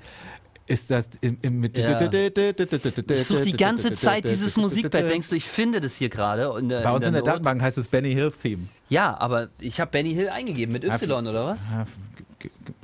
ist 0.69 0.91
das 0.91 1.09
im, 1.21 1.37
im 1.41 1.59
mit 1.59 1.77
Ja. 1.77 1.99
Ich 1.99 3.23
suche 3.27 3.41
die 3.43 3.57
ganze 3.57 3.93
Zeit 3.93 4.23
dieses 4.25 4.55
Musikbett. 4.57 5.09
Denkst 5.09 5.29
du, 5.29 5.35
ich 5.35 5.45
finde 5.45 5.81
das 5.81 5.97
hier 5.97 6.09
gerade? 6.09 6.53
der- 6.63 6.81
Bei 6.81 6.91
uns 6.91 7.05
in 7.07 7.13
der 7.13 7.21
Not? 7.21 7.27
Datenbank 7.27 7.61
heißt 7.61 7.77
es 7.77 7.87
Benny 7.87 8.13
Hill 8.13 8.31
Theme. 8.31 8.67
Ja, 8.89 9.17
aber 9.19 9.49
ich 9.59 9.79
habe 9.79 9.91
Benny 9.91 10.13
Hill 10.13 10.29
eingegeben 10.29 10.71
mit 10.73 10.83
Y 10.83 11.27
oder 11.27 11.45
was? 11.45 11.63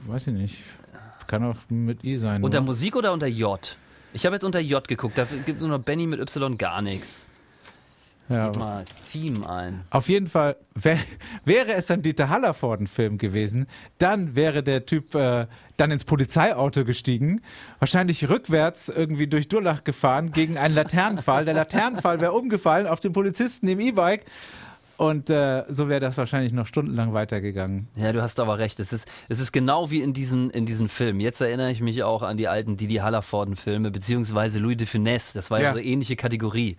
Weiß 0.07 0.27
ich 0.27 0.33
nicht. 0.33 0.57
Kann 1.27 1.43
auch 1.43 1.55
mit 1.69 2.03
I 2.03 2.17
sein. 2.17 2.43
Unter 2.43 2.59
oder? 2.59 2.65
Musik 2.65 2.95
oder 2.95 3.13
unter 3.13 3.27
J? 3.27 3.77
Ich 4.13 4.25
habe 4.25 4.35
jetzt 4.35 4.43
unter 4.43 4.59
J 4.59 4.87
geguckt, 4.87 5.17
da 5.17 5.25
gibt 5.25 5.57
es 5.57 5.59
nur 5.67 5.77
noch 5.77 5.83
Benny 5.83 6.07
mit 6.07 6.19
Y 6.19 6.57
gar 6.57 6.81
nichts. 6.81 7.25
Ja, 8.29 8.49
Gib 8.49 8.59
mal 8.59 8.85
Theme 9.11 9.47
ein. 9.49 9.81
Auf 9.91 10.09
jeden 10.09 10.27
Fall, 10.27 10.55
wär, 10.73 10.97
wäre 11.45 11.73
es 11.73 11.91
ein 11.91 12.01
Dieter 12.01 12.29
Hallervorden-Film 12.29 13.17
gewesen, 13.17 13.67
dann 13.99 14.35
wäre 14.35 14.63
der 14.63 14.85
Typ 14.85 15.13
äh, 15.15 15.47
dann 15.77 15.91
ins 15.91 16.05
Polizeiauto 16.05 16.85
gestiegen, 16.85 17.41
wahrscheinlich 17.79 18.27
rückwärts 18.29 18.89
irgendwie 18.89 19.27
durch 19.27 19.47
Durlach 19.47 19.83
gefahren 19.83 20.31
gegen 20.31 20.57
einen 20.57 20.73
Laternenfall. 20.73 21.45
Der 21.45 21.53
Laternenfall 21.53 22.19
wäre 22.21 22.31
umgefallen 22.33 22.87
auf 22.87 22.99
den 22.99 23.13
Polizisten 23.13 23.67
im 23.67 23.79
E-Bike 23.79 24.25
und 24.97 25.29
äh, 25.29 25.63
so 25.67 25.89
wäre 25.89 25.99
das 25.99 26.17
wahrscheinlich 26.17 26.53
noch 26.53 26.67
stundenlang 26.67 27.13
weitergegangen. 27.13 27.89
Ja, 27.95 28.13
du 28.13 28.21
hast 28.23 28.39
aber 28.39 28.57
recht. 28.57 28.79
Es 28.79 28.93
ist, 28.93 29.07
es 29.27 29.41
ist 29.41 29.51
genau 29.51 29.91
wie 29.91 30.01
in 30.01 30.13
diesen, 30.13 30.49
in 30.51 30.65
diesen 30.65 30.87
Filmen. 30.87 31.19
Jetzt 31.19 31.41
erinnere 31.41 31.69
ich 31.71 31.81
mich 31.81 32.01
auch 32.03 32.21
an 32.23 32.37
die 32.37 32.47
alten 32.47 32.77
Didi 32.77 32.95
Hallervorden-Filme, 32.95 33.91
beziehungsweise 33.91 34.59
Louis 34.59 34.77
de 34.77 34.87
Funès. 34.87 35.33
Das 35.33 35.51
war 35.51 35.59
ja, 35.59 35.65
Ja. 35.65 35.73
so 35.73 35.79
eine 35.79 35.85
ähnliche 35.85 36.15
Kategorie. 36.15 36.77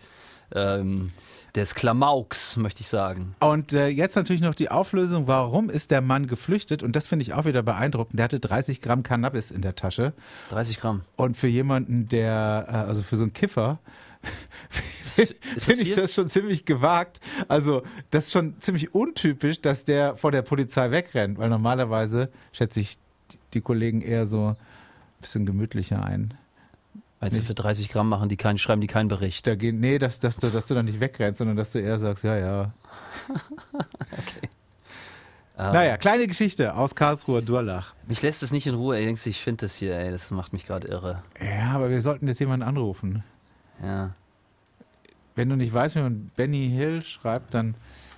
Ähm, 0.55 1.11
des 1.57 1.75
Klamauks, 1.75 2.57
möchte 2.57 2.83
ich 2.83 2.89
sagen. 2.89 3.35
Und 3.41 3.73
äh, 3.73 3.89
jetzt 3.89 4.15
natürlich 4.15 4.43
noch 4.43 4.55
die 4.55 4.71
Auflösung, 4.71 5.27
warum 5.27 5.71
ist 5.71 5.91
der 5.91 6.01
Mann 6.03 6.27
geflüchtet? 6.27 6.83
Und 6.83 6.95
das 6.95 7.07
finde 7.07 7.23
ich 7.23 7.33
auch 7.33 7.47
wieder 7.47 7.63
beeindruckend. 7.63 8.19
Der 8.19 8.25
hatte 8.25 8.39
30 8.41 8.81
Gramm 8.83 9.03
Cannabis 9.03 9.51
in 9.51 9.63
der 9.63 9.75
Tasche. 9.75 10.13
30 10.51 10.79
Gramm. 10.81 11.03
Und 11.17 11.37
für 11.37 11.49
jemanden, 11.49 12.09
der, 12.09 12.67
äh, 12.69 12.73
also 12.73 13.03
für 13.03 13.17
so 13.17 13.23
einen 13.25 13.33
Kiffer, 13.33 13.79
finde 15.03 15.83
ich 15.83 15.93
das 15.93 16.15
schon 16.15 16.29
ziemlich 16.29 16.65
gewagt. 16.65 17.21
Also, 17.49 17.83
das 18.11 18.27
ist 18.27 18.33
schon 18.33 18.61
ziemlich 18.61 18.95
untypisch, 18.95 19.61
dass 19.61 19.85
der 19.85 20.17
vor 20.17 20.33
der 20.33 20.43
Polizei 20.43 20.91
wegrennt, 20.91 21.39
weil 21.39 21.49
normalerweise 21.49 22.31
schätze 22.53 22.81
ich 22.81 22.99
die- 23.33 23.39
die 23.55 23.61
Kollegen 23.61 24.03
eher 24.03 24.27
so 24.27 24.49
ein 24.49 24.57
bisschen 25.21 25.47
gemütlicher 25.47 26.05
ein. 26.05 26.35
Also 27.19 27.41
für 27.41 27.55
30 27.55 27.89
Gramm 27.89 28.09
machen 28.11 28.29
die 28.29 28.37
keinen, 28.37 28.59
schreiben 28.59 28.81
die 28.83 28.87
keinen 28.87 29.09
Bericht. 29.09 29.47
Da 29.47 29.55
gehen, 29.55 29.81
nee, 29.81 29.99
dass, 29.99 30.21
dass, 30.21 30.37
du, 30.37 30.49
dass 30.51 30.67
du 30.67 30.75
dann 30.75 30.85
nicht 30.85 31.01
wegrennst, 31.01 31.39
sondern 31.39 31.57
dass 31.57 31.73
du 31.73 31.79
eher 31.81 31.99
sagst, 31.99 32.25
ja, 32.25 32.37
ja. 32.37 32.73
Ähm, 35.59 35.73
Naja, 35.73 35.97
kleine 35.97 36.27
Geschichte 36.27 36.75
aus 36.75 36.95
Karlsruher 36.95 37.41
Durlach. 37.41 37.95
Mich 38.07 38.21
lässt 38.21 38.43
es 38.43 38.53
nicht 38.53 38.67
in 38.67 38.75
Ruhe. 38.75 38.99
Ey, 38.99 39.07
denkst 39.07 39.25
du, 39.25 39.31
ich 39.31 39.41
finde 39.41 39.65
das 39.65 39.77
hier, 39.77 39.97
ey, 39.99 40.11
das 40.11 40.31
macht 40.31 40.53
mich 40.53 40.67
gerade 40.67 40.87
irre. 40.87 41.23
Ja, 41.43 41.73
aber 41.73 41.89
wir 41.89 42.03
sollten 42.03 42.29
jetzt 42.29 42.41
jemanden 42.41 42.67
anrufen. 42.67 43.25
Ja. 43.83 44.11
Wenn 45.35 45.49
du 45.49 45.57
nicht 45.57 45.73
weißt, 45.73 45.97
wie 45.97 46.01
man 46.01 46.31
Benny 46.37 46.69
Hill 46.69 47.01
schreibt, 47.03 47.55
dann. 47.55 47.75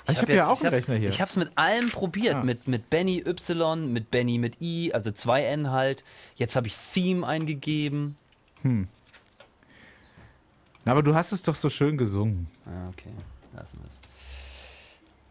Ich, 0.09 0.17
hab 0.17 0.23
habe 0.23 0.33
ja 0.33 0.39
jetzt- 0.39 0.49
auch 0.49 0.57
ich 0.59 0.65
einen 0.67 0.75
Rechner 0.75 0.95
hier. 0.97 1.09
Ich 1.11 1.21
habe 1.21 1.29
es 1.29 1.37
mit 1.37 1.51
allem 1.55 1.91
probiert. 1.91 2.35
Ah. 2.37 2.43
Mit, 2.43 2.67
mit 2.67 2.91
Benny 2.91 3.23
Y, 3.25 3.93
mit 3.93 4.11
Benny 4.11 4.39
mit 4.39 4.61
I, 4.61 4.93
also 4.93 5.11
2N 5.11 5.71
halt. 5.71 6.03
Jetzt 6.35 6.57
habe 6.57 6.67
ich 6.67 6.75
Theme 6.77 7.25
eingegeben. 7.25 8.17
Na, 8.63 8.87
aber 10.93 11.03
du 11.03 11.15
hast 11.15 11.33
es 11.33 11.43
doch 11.43 11.55
so 11.55 11.71
schön 11.71 11.97
gesungen. 11.99 12.49
Ah, 12.67 12.89
okay. 12.89 13.13
Lassen 13.55 13.79
wir 13.81 13.89
es. 13.89 14.01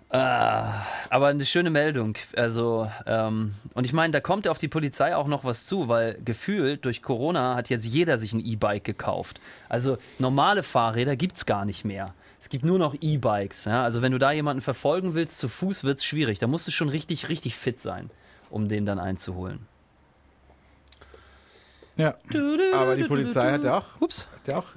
Ah, 0.09 0.85
aber 1.09 1.27
eine 1.27 1.45
schöne 1.45 1.69
Meldung. 1.69 2.15
Also, 2.35 2.89
ähm, 3.05 3.55
und 3.73 3.85
ich 3.85 3.91
meine, 3.91 4.11
da 4.11 4.21
kommt 4.21 4.47
auf 4.47 4.57
die 4.57 4.69
Polizei 4.69 5.15
auch 5.15 5.27
noch 5.27 5.43
was 5.43 5.65
zu, 5.65 5.89
weil 5.89 6.17
gefühlt 6.23 6.85
durch 6.85 7.01
Corona 7.01 7.55
hat 7.55 7.69
jetzt 7.69 7.85
jeder 7.85 8.17
sich 8.17 8.31
ein 8.31 8.39
E-Bike 8.39 8.85
gekauft. 8.85 9.41
Also 9.67 9.97
normale 10.17 10.63
Fahrräder 10.63 11.17
gibt's 11.17 11.45
gar 11.45 11.65
nicht 11.65 11.83
mehr. 11.83 12.13
Es 12.39 12.47
gibt 12.47 12.63
nur 12.63 12.79
noch 12.79 12.95
E-Bikes. 13.01 13.65
Ja? 13.65 13.83
Also 13.83 14.01
wenn 14.01 14.13
du 14.13 14.17
da 14.17 14.31
jemanden 14.31 14.61
verfolgen 14.61 15.13
willst, 15.13 15.39
zu 15.39 15.49
Fuß 15.49 15.83
wird's 15.83 16.05
schwierig. 16.05 16.39
Da 16.39 16.47
musst 16.47 16.67
du 16.67 16.71
schon 16.71 16.87
richtig, 16.87 17.27
richtig 17.27 17.55
fit 17.55 17.81
sein, 17.81 18.09
um 18.49 18.69
den 18.69 18.85
dann 18.85 18.99
einzuholen. 18.99 19.67
Ja. 21.97 22.15
Aber 22.73 22.95
die 22.95 23.03
Polizei 23.05 23.51
hat 23.51 23.63
ja 23.63 23.79
auch, 23.79 23.85
Ups. 24.01 24.27
hat 24.35 24.47
ja 24.47 24.57
auch 24.59 24.63
hab's- 24.65 24.75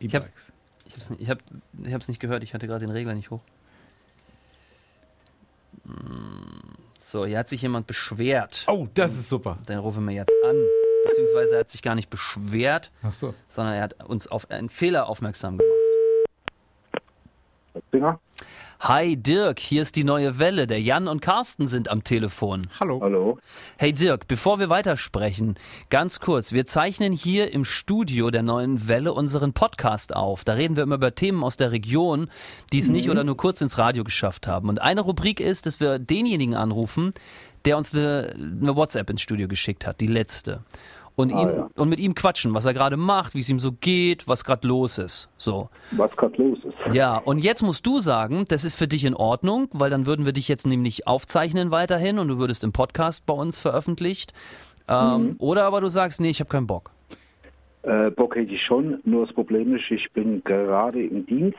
E-Bikes. 0.00 0.52
Ich 0.86 0.94
hab's 0.94 1.10
nicht, 1.10 1.20
ich 1.22 1.30
hab, 1.30 1.38
ich 1.84 1.92
hab's 1.94 2.08
nicht 2.08 2.20
gehört, 2.20 2.42
ich 2.42 2.54
hatte 2.54 2.66
gerade 2.66 2.80
den 2.80 2.90
Regler 2.90 3.14
nicht 3.14 3.30
hoch. 3.30 3.40
Hm, 5.84 6.62
So, 7.00 7.24
hier 7.24 7.38
hat 7.38 7.48
sich 7.48 7.62
jemand 7.62 7.86
beschwert. 7.86 8.64
Oh, 8.68 8.86
das 8.94 9.12
ist 9.12 9.28
super. 9.28 9.58
Den 9.68 9.78
rufen 9.78 10.04
wir 10.06 10.14
jetzt 10.14 10.32
an. 10.44 10.56
Beziehungsweise 11.06 11.54
er 11.54 11.60
hat 11.60 11.70
sich 11.70 11.80
gar 11.82 11.94
nicht 11.94 12.10
beschwert, 12.10 12.90
Ach 13.02 13.12
so. 13.12 13.34
sondern 13.48 13.74
er 13.74 13.82
hat 13.82 14.04
uns 14.04 14.26
auf 14.26 14.50
einen 14.50 14.68
Fehler 14.68 15.08
aufmerksam 15.08 15.56
gemacht. 15.58 15.74
Singer? 17.92 18.20
Hi 18.80 19.16
Dirk, 19.16 19.58
hier 19.58 19.82
ist 19.82 19.96
die 19.96 20.04
neue 20.04 20.38
Welle. 20.38 20.68
Der 20.68 20.80
Jan 20.80 21.08
und 21.08 21.20
Carsten 21.20 21.66
sind 21.66 21.90
am 21.90 22.04
Telefon. 22.04 22.68
Hallo. 22.78 23.00
Hallo. 23.02 23.38
Hey 23.76 23.92
Dirk, 23.92 24.28
bevor 24.28 24.60
wir 24.60 24.70
weitersprechen, 24.70 25.56
ganz 25.90 26.20
kurz, 26.20 26.52
wir 26.52 26.64
zeichnen 26.64 27.12
hier 27.12 27.52
im 27.52 27.64
Studio 27.64 28.30
der 28.30 28.44
neuen 28.44 28.86
Welle 28.86 29.12
unseren 29.12 29.52
Podcast 29.52 30.14
auf. 30.14 30.44
Da 30.44 30.52
reden 30.52 30.76
wir 30.76 30.84
immer 30.84 30.94
über 30.94 31.12
Themen 31.12 31.42
aus 31.42 31.56
der 31.56 31.72
Region, 31.72 32.30
die 32.72 32.78
es 32.78 32.88
nicht 32.88 33.10
oder 33.10 33.24
nur 33.24 33.36
kurz 33.36 33.60
ins 33.60 33.78
Radio 33.78 34.04
geschafft 34.04 34.46
haben. 34.46 34.68
Und 34.68 34.80
eine 34.80 35.00
Rubrik 35.00 35.40
ist, 35.40 35.66
dass 35.66 35.80
wir 35.80 35.98
denjenigen 35.98 36.54
anrufen, 36.54 37.12
der 37.64 37.78
uns 37.78 37.92
eine, 37.92 38.32
eine 38.36 38.76
WhatsApp 38.76 39.10
ins 39.10 39.22
Studio 39.22 39.48
geschickt 39.48 39.88
hat, 39.88 40.00
die 40.00 40.06
letzte. 40.06 40.62
Und, 41.18 41.30
ihn, 41.30 41.36
ja. 41.48 41.68
und 41.74 41.88
mit 41.88 41.98
ihm 41.98 42.14
quatschen, 42.14 42.54
was 42.54 42.64
er 42.64 42.74
gerade 42.74 42.96
macht, 42.96 43.34
wie 43.34 43.40
es 43.40 43.48
ihm 43.48 43.58
so 43.58 43.72
geht, 43.72 44.28
was 44.28 44.44
gerade 44.44 44.68
los 44.68 44.98
ist. 44.98 45.28
So. 45.36 45.68
Was 45.90 46.16
gerade 46.16 46.40
los 46.40 46.58
ist. 46.62 46.94
Ja, 46.94 47.18
und 47.18 47.38
jetzt 47.38 47.62
musst 47.62 47.84
du 47.86 47.98
sagen, 47.98 48.44
das 48.46 48.64
ist 48.64 48.76
für 48.76 48.86
dich 48.86 49.04
in 49.04 49.14
Ordnung, 49.14 49.66
weil 49.72 49.90
dann 49.90 50.06
würden 50.06 50.26
wir 50.26 50.32
dich 50.32 50.46
jetzt 50.46 50.64
nämlich 50.64 51.08
aufzeichnen 51.08 51.72
weiterhin 51.72 52.20
und 52.20 52.28
du 52.28 52.38
würdest 52.38 52.62
im 52.62 52.70
Podcast 52.70 53.26
bei 53.26 53.34
uns 53.34 53.58
veröffentlicht. 53.58 54.32
Ähm, 54.88 55.34
Oder 55.40 55.64
aber 55.64 55.80
du 55.80 55.88
sagst, 55.88 56.20
nee, 56.20 56.30
ich 56.30 56.38
habe 56.38 56.50
keinen 56.50 56.68
Bock. 56.68 56.92
Äh, 57.82 58.12
Bock 58.12 58.36
hätte 58.36 58.54
ich 58.54 58.62
schon, 58.62 59.00
nur 59.02 59.26
das 59.26 59.34
Problem 59.34 59.74
ist, 59.74 59.90
ich 59.90 60.12
bin 60.12 60.44
gerade 60.44 61.04
im 61.04 61.26
Dienst 61.26 61.58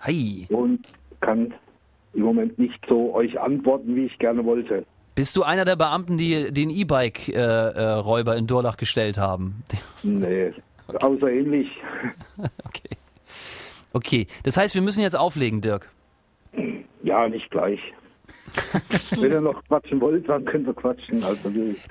Hi. 0.00 0.46
und 0.48 0.80
kann 1.20 1.52
im 2.14 2.22
Moment 2.22 2.58
nicht 2.58 2.82
so 2.88 3.14
euch 3.14 3.38
antworten, 3.38 3.94
wie 3.94 4.06
ich 4.06 4.18
gerne 4.18 4.42
wollte. 4.46 4.86
Bist 5.14 5.36
du 5.36 5.42
einer 5.44 5.64
der 5.64 5.76
Beamten, 5.76 6.18
die 6.18 6.52
den 6.52 6.70
E-Bike-Räuber 6.70 8.36
in 8.36 8.46
Durlach 8.46 8.76
gestellt 8.76 9.16
haben? 9.18 9.62
Nee, 10.02 10.52
außer 10.88 11.30
ähnlich. 11.30 11.68
Okay. 12.64 12.96
Okay, 13.92 14.26
das 14.42 14.56
heißt, 14.56 14.74
wir 14.74 14.82
müssen 14.82 15.00
jetzt 15.02 15.16
auflegen, 15.16 15.60
Dirk. 15.60 15.88
Ja, 17.04 17.28
nicht 17.28 17.48
gleich. 17.52 17.78
Wenn 19.12 19.30
ihr 19.30 19.40
noch 19.40 19.62
quatschen 19.68 20.00
wollt, 20.00 20.28
dann 20.28 20.44
könnt 20.44 20.66
ihr 20.66 20.74
quatschen. 20.74 21.22
Also 21.22 21.38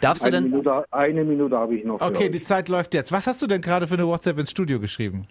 Darfst 0.02 0.24
du 0.24 0.28
eine 0.28 0.42
denn- 0.42 0.50
Minute, 0.52 0.84
eine 0.92 1.24
Minute 1.24 1.58
habe 1.58 1.76
ich 1.76 1.86
noch. 1.86 2.02
Okay, 2.02 2.26
euch. 2.26 2.32
die 2.32 2.42
Zeit 2.42 2.68
läuft 2.68 2.94
jetzt. 2.94 3.12
Was 3.14 3.26
hast 3.26 3.42
du 3.42 3.48
denn 3.48 3.62
gerade 3.62 3.88
für 3.88 3.94
eine 3.94 4.06
WhatsApp 4.06 4.38
ins 4.38 4.52
Studio 4.52 4.80
geschrieben? 4.82 5.28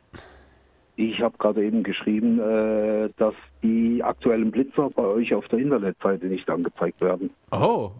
Ich 1.10 1.20
habe 1.20 1.36
gerade 1.38 1.64
eben 1.64 1.82
geschrieben, 1.82 2.38
äh, 2.38 3.10
dass 3.16 3.34
die 3.62 4.02
aktuellen 4.04 4.50
Blitzer 4.52 4.88
bei 4.90 5.02
euch 5.02 5.34
auf 5.34 5.48
der 5.48 5.58
Internetseite 5.58 6.26
nicht 6.26 6.48
angezeigt 6.48 7.00
werden. 7.00 7.30
Oh, 7.50 7.90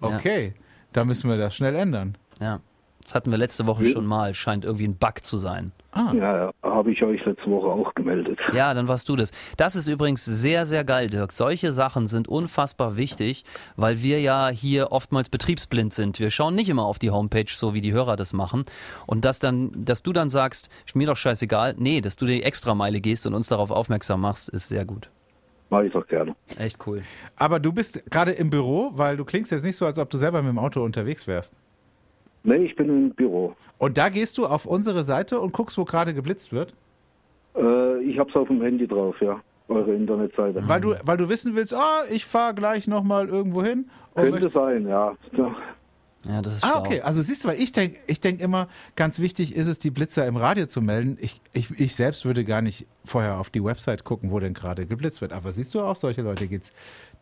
okay. 0.00 0.54
Da 0.92 1.04
müssen 1.04 1.30
wir 1.30 1.36
das 1.36 1.54
schnell 1.54 1.76
ändern. 1.76 2.16
Ja. 2.40 2.60
Das 3.02 3.14
hatten 3.14 3.30
wir 3.30 3.38
letzte 3.38 3.66
Woche 3.66 3.84
schon 3.84 4.06
mal. 4.06 4.34
Scheint 4.34 4.64
irgendwie 4.64 4.88
ein 4.88 4.96
Bug 4.96 5.22
zu 5.24 5.36
sein. 5.36 5.72
Ah, 5.92 6.12
Ja, 6.14 6.50
habe 6.78 6.92
ich 6.92 7.02
euch 7.02 7.24
letzte 7.24 7.50
Woche 7.50 7.66
auch 7.66 7.92
gemeldet. 7.94 8.38
Ja, 8.52 8.72
dann 8.72 8.86
warst 8.86 9.08
du 9.08 9.16
das. 9.16 9.32
Das 9.56 9.74
ist 9.74 9.88
übrigens 9.88 10.24
sehr, 10.24 10.64
sehr 10.64 10.84
geil, 10.84 11.10
Dirk. 11.10 11.32
Solche 11.32 11.72
Sachen 11.72 12.06
sind 12.06 12.28
unfassbar 12.28 12.96
wichtig, 12.96 13.44
weil 13.74 14.00
wir 14.00 14.20
ja 14.20 14.48
hier 14.48 14.92
oftmals 14.92 15.28
betriebsblind 15.28 15.92
sind. 15.92 16.20
Wir 16.20 16.30
schauen 16.30 16.54
nicht 16.54 16.68
immer 16.68 16.84
auf 16.84 17.00
die 17.00 17.10
Homepage, 17.10 17.48
so 17.48 17.74
wie 17.74 17.80
die 17.80 17.92
Hörer 17.92 18.14
das 18.14 18.32
machen. 18.32 18.62
Und 19.06 19.24
dass 19.24 19.40
dann, 19.40 19.72
dass 19.74 20.04
du 20.04 20.12
dann 20.12 20.30
sagst, 20.30 20.70
ist 20.86 20.94
mir 20.94 21.08
doch 21.08 21.16
scheißegal. 21.16 21.74
Nee, 21.78 22.00
dass 22.00 22.14
du 22.14 22.26
die 22.26 22.44
Extrameile 22.44 23.00
gehst 23.00 23.26
und 23.26 23.34
uns 23.34 23.48
darauf 23.48 23.72
aufmerksam 23.72 24.20
machst, 24.20 24.48
ist 24.48 24.68
sehr 24.68 24.84
gut. 24.84 25.08
Mache 25.70 25.86
ich 25.86 25.92
doch 25.92 26.06
gerne. 26.06 26.36
Echt 26.58 26.86
cool. 26.86 27.02
aber 27.36 27.58
du 27.58 27.72
bist 27.72 28.08
gerade 28.08 28.30
im 28.30 28.50
Büro, 28.50 28.92
weil 28.94 29.16
du 29.16 29.24
klingst 29.24 29.50
jetzt 29.50 29.64
nicht 29.64 29.76
so, 29.76 29.84
als 29.84 29.98
ob 29.98 30.08
du 30.10 30.16
selber 30.16 30.42
mit 30.42 30.50
dem 30.50 30.60
Auto 30.60 30.82
unterwegs 30.84 31.26
wärst. 31.26 31.54
Nee, 32.48 32.64
ich 32.64 32.74
bin 32.76 32.88
im 32.88 33.10
Büro. 33.10 33.54
Und 33.78 33.98
da 33.98 34.08
gehst 34.08 34.38
du 34.38 34.46
auf 34.46 34.64
unsere 34.64 35.04
Seite 35.04 35.38
und 35.38 35.52
guckst, 35.52 35.76
wo 35.78 35.84
gerade 35.84 36.14
geblitzt 36.14 36.52
wird, 36.52 36.72
Äh, 37.54 38.00
ich 38.02 38.18
habe 38.18 38.30
es 38.30 38.36
auf 38.36 38.48
dem 38.48 38.60
Handy 38.62 38.86
drauf, 38.86 39.16
ja. 39.20 39.40
Eure 39.68 39.92
Internetseite. 39.94 40.62
weil 40.66 40.80
du, 40.80 40.94
weil 41.04 41.18
du 41.18 41.28
wissen 41.28 41.54
willst, 41.54 41.74
ah, 41.74 42.02
ich 42.10 42.24
fahre 42.24 42.54
gleich 42.54 42.86
nochmal 42.88 43.28
irgendwo 43.28 43.62
hin. 43.62 43.90
Könnte 44.14 44.48
sein, 44.48 44.88
ja. 44.88 45.14
Ja. 46.28 46.42
Das 46.42 46.54
ist 46.56 46.64
Ah, 46.64 46.68
schlau. 46.68 46.80
okay. 46.80 47.00
Also 47.00 47.22
siehst 47.22 47.44
du, 47.44 47.48
weil 47.48 47.60
ich 47.60 47.72
denke 47.72 47.98
ich 48.06 48.20
denk 48.20 48.40
immer, 48.40 48.68
ganz 48.96 49.18
wichtig 49.20 49.54
ist 49.56 49.66
es, 49.66 49.78
die 49.78 49.90
Blitzer 49.90 50.26
im 50.26 50.36
Radio 50.36 50.66
zu 50.66 50.80
melden. 50.82 51.16
Ich, 51.20 51.40
ich, 51.52 51.70
ich 51.80 51.94
selbst 51.96 52.24
würde 52.24 52.44
gar 52.44 52.62
nicht 52.62 52.86
vorher 53.04 53.38
auf 53.38 53.50
die 53.50 53.64
Website 53.64 54.04
gucken, 54.04 54.30
wo 54.30 54.38
denn 54.38 54.54
gerade 54.54 54.86
geblitzt 54.86 55.20
wird. 55.20 55.32
Aber 55.32 55.52
siehst 55.52 55.74
du, 55.74 55.80
auch 55.80 55.96
solche 55.96 56.22
Leute 56.22 56.46
geht's. 56.48 56.72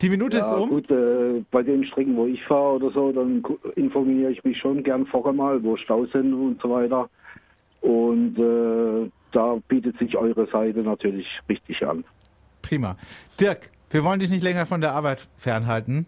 Die 0.02 0.08
Minute 0.10 0.38
ist 0.38 0.50
Ja, 0.50 0.56
um. 0.56 0.68
gut, 0.68 0.90
äh, 0.90 1.42
bei 1.50 1.62
den 1.62 1.84
Strecken, 1.84 2.16
wo 2.16 2.26
ich 2.26 2.42
fahre 2.44 2.74
oder 2.76 2.90
so, 2.90 3.12
dann 3.12 3.42
informiere 3.76 4.30
ich 4.32 4.44
mich 4.44 4.58
schon 4.58 4.82
gern 4.82 5.06
vorher 5.06 5.32
mal, 5.32 5.62
wo 5.62 5.76
Staus 5.76 6.10
sind 6.12 6.34
und 6.34 6.60
so 6.60 6.68
weiter. 6.70 7.08
Und 7.80 8.38
äh, 8.38 9.10
da 9.32 9.56
bietet 9.68 9.98
sich 9.98 10.16
eure 10.16 10.46
Seite 10.48 10.80
natürlich 10.80 11.26
richtig 11.48 11.86
an. 11.86 12.04
Prima. 12.62 12.96
Dirk, 13.40 13.70
wir 13.90 14.02
wollen 14.02 14.18
dich 14.18 14.30
nicht 14.30 14.42
länger 14.42 14.66
von 14.66 14.80
der 14.80 14.92
Arbeit 14.92 15.28
fernhalten. 15.38 16.06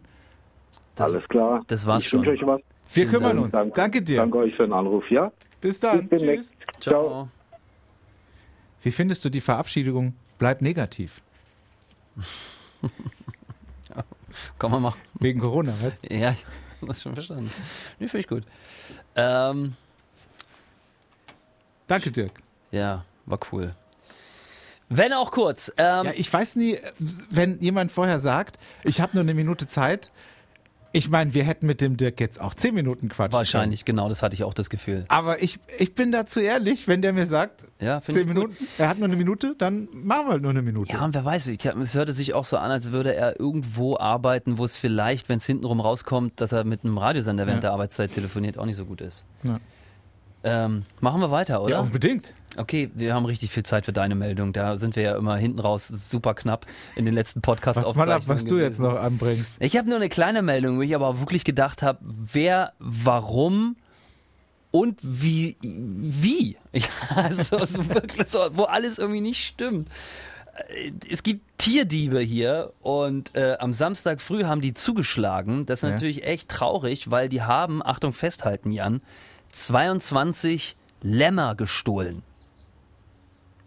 Das- 0.96 1.10
Alles 1.12 1.28
klar. 1.28 1.62
das 1.68 1.86
war's 1.86 2.04
ich 2.06 2.12
wünsche 2.12 2.36
schon. 2.36 2.48
euch 2.50 2.54
was. 2.56 2.60
Wir 2.90 3.02
Vielen 3.04 3.10
kümmern 3.10 3.36
Dank. 3.36 3.44
uns. 3.44 3.52
Danke, 3.52 3.72
Danke 3.74 4.02
dir. 4.02 4.16
Danke 4.16 4.38
euch 4.38 4.54
für 4.54 4.62
den 4.64 4.72
Anruf, 4.72 5.10
ja? 5.10 5.30
Bis 5.60 5.78
dann. 5.80 6.08
Bis. 6.08 6.22
Tschüss. 6.22 6.52
Ciao. 6.80 7.28
Wie 8.82 8.90
findest 8.90 9.24
du 9.24 9.28
die 9.30 9.40
Verabschiedung? 9.40 10.14
Bleib 10.38 10.62
negativ. 10.62 11.20
Komm 14.58 14.72
mal 14.72 14.80
machen. 14.80 15.00
Wegen 15.14 15.40
Corona, 15.40 15.74
weißt 15.80 16.04
du? 16.08 16.14
Ja, 16.14 16.30
ich 16.30 16.44
hab 16.80 16.88
das 16.88 17.02
schon 17.02 17.14
verstanden. 17.14 17.50
Nee, 17.98 18.06
finde 18.08 18.20
ich 18.20 18.28
gut. 18.28 18.44
Ähm, 19.16 19.74
Danke, 21.86 22.10
Dirk. 22.10 22.32
ja, 22.70 23.04
war 23.26 23.38
cool. 23.52 23.74
Wenn 24.88 25.12
auch 25.12 25.30
kurz. 25.32 25.72
Ähm, 25.76 26.06
Ja, 26.06 26.12
ich 26.14 26.32
weiß 26.32 26.56
nie, 26.56 26.78
wenn 27.30 27.60
jemand 27.60 27.92
vorher 27.92 28.20
sagt, 28.20 28.58
ich 28.84 29.00
habe 29.00 29.12
nur 29.14 29.22
eine 29.22 29.34
Minute 29.34 29.66
Zeit. 29.66 30.10
Ich 30.92 31.10
meine, 31.10 31.34
wir 31.34 31.44
hätten 31.44 31.66
mit 31.66 31.80
dem 31.82 31.96
Dirk 31.98 32.18
jetzt 32.18 32.40
auch 32.40 32.54
zehn 32.54 32.74
Minuten 32.74 33.08
quatschen 33.10 33.32
wahrscheinlich, 33.34 33.84
genau, 33.84 34.08
das 34.08 34.22
hatte 34.22 34.34
ich 34.34 34.42
auch 34.44 34.54
das 34.54 34.70
Gefühl. 34.70 34.94
Können. 34.96 35.10
Aber 35.10 35.42
ich, 35.42 35.58
ich 35.78 35.94
bin 35.94 36.12
da 36.12 36.24
zu 36.24 36.40
ehrlich, 36.40 36.88
wenn 36.88 37.02
der 37.02 37.12
mir 37.12 37.26
sagt, 37.26 37.66
Ja, 37.78 38.00
zehn 38.00 38.14
ich 38.16 38.26
gut. 38.26 38.34
Minuten, 38.34 38.56
er 38.78 38.88
hat 38.88 38.98
nur 38.98 39.06
eine 39.08 39.16
Minute, 39.16 39.54
dann 39.58 39.88
machen 39.92 40.26
wir 40.26 40.32
halt 40.32 40.42
nur 40.42 40.50
eine 40.50 40.62
Minute. 40.62 40.90
Ja, 40.92 41.04
und 41.04 41.14
wer 41.14 41.24
weiß, 41.24 41.48
ich, 41.48 41.64
es 41.64 41.94
hörte 41.94 42.12
sich 42.14 42.32
auch 42.32 42.46
so 42.46 42.56
an, 42.56 42.70
als 42.70 42.90
würde 42.90 43.14
er 43.14 43.38
irgendwo 43.38 43.98
arbeiten, 43.98 44.56
wo 44.56 44.64
es 44.64 44.76
vielleicht, 44.76 45.28
wenn 45.28 45.36
es 45.38 45.44
hintenrum 45.46 45.80
rauskommt, 45.80 46.40
dass 46.40 46.52
er 46.52 46.64
mit 46.64 46.84
einem 46.84 46.96
Radiosender 46.96 47.46
während 47.46 47.62
Ja. 47.62 47.68
der 47.68 47.72
Arbeitszeit 47.74 48.12
telefoniert, 48.12 48.56
auch 48.56 48.64
nicht 48.66 48.76
so 48.76 48.86
gut 48.86 49.00
ist. 49.02 49.24
Ja. 49.42 49.58
Ähm, 50.48 50.82
machen 51.00 51.20
wir 51.20 51.30
weiter, 51.30 51.62
oder? 51.62 51.72
Ja, 51.76 51.80
unbedingt. 51.80 52.32
Okay, 52.56 52.90
wir 52.94 53.14
haben 53.14 53.24
richtig 53.26 53.50
viel 53.50 53.62
Zeit 53.62 53.84
für 53.84 53.92
deine 53.92 54.14
Meldung. 54.14 54.52
Da 54.52 54.76
sind 54.76 54.96
wir 54.96 55.02
ja 55.02 55.16
immer 55.16 55.36
hinten 55.36 55.58
raus 55.60 55.88
super 55.88 56.34
knapp 56.34 56.66
in 56.96 57.04
den 57.04 57.14
letzten 57.14 57.40
podcast 57.42 57.82
Was 57.82 57.94
mal 57.94 58.10
ab, 58.10 58.22
was 58.26 58.44
du 58.46 58.58
jetzt 58.58 58.80
noch 58.80 58.96
anbringst. 58.96 59.52
Ich 59.60 59.76
habe 59.76 59.86
nur 59.88 59.96
eine 59.96 60.08
kleine 60.08 60.42
Meldung, 60.42 60.78
wo 60.78 60.82
ich 60.82 60.94
aber 60.94 61.20
wirklich 61.20 61.44
gedacht 61.44 61.82
habe, 61.82 61.98
wer, 62.02 62.72
warum 62.78 63.76
und 64.70 64.98
wie, 65.02 65.56
wie. 65.62 66.56
Also 67.14 67.64
so 67.64 67.88
wirklich 67.88 68.28
so, 68.28 68.38
wo 68.52 68.64
alles 68.64 68.98
irgendwie 68.98 69.20
nicht 69.20 69.44
stimmt. 69.46 69.88
Äh, 70.68 70.92
Es 71.10 71.22
gibt 71.22 71.42
Tierdiebe 71.58 72.20
hier 72.20 72.72
und 72.80 73.34
äh, 73.34 73.56
am 73.58 73.72
Samstag 73.72 74.20
früh 74.20 74.44
haben 74.44 74.60
die 74.60 74.74
zugeschlagen. 74.74 75.66
Das 75.66 75.80
ist 75.80 75.82
Ja. 75.84 75.90
natürlich 75.90 76.24
echt 76.24 76.48
traurig, 76.48 77.10
weil 77.10 77.28
die 77.28 77.42
haben, 77.42 77.84
Achtung 77.84 78.12
festhalten, 78.12 78.70
Jan, 78.70 79.00
22 79.50 80.76
Lämmer 81.02 81.54
gestohlen. 81.54 82.22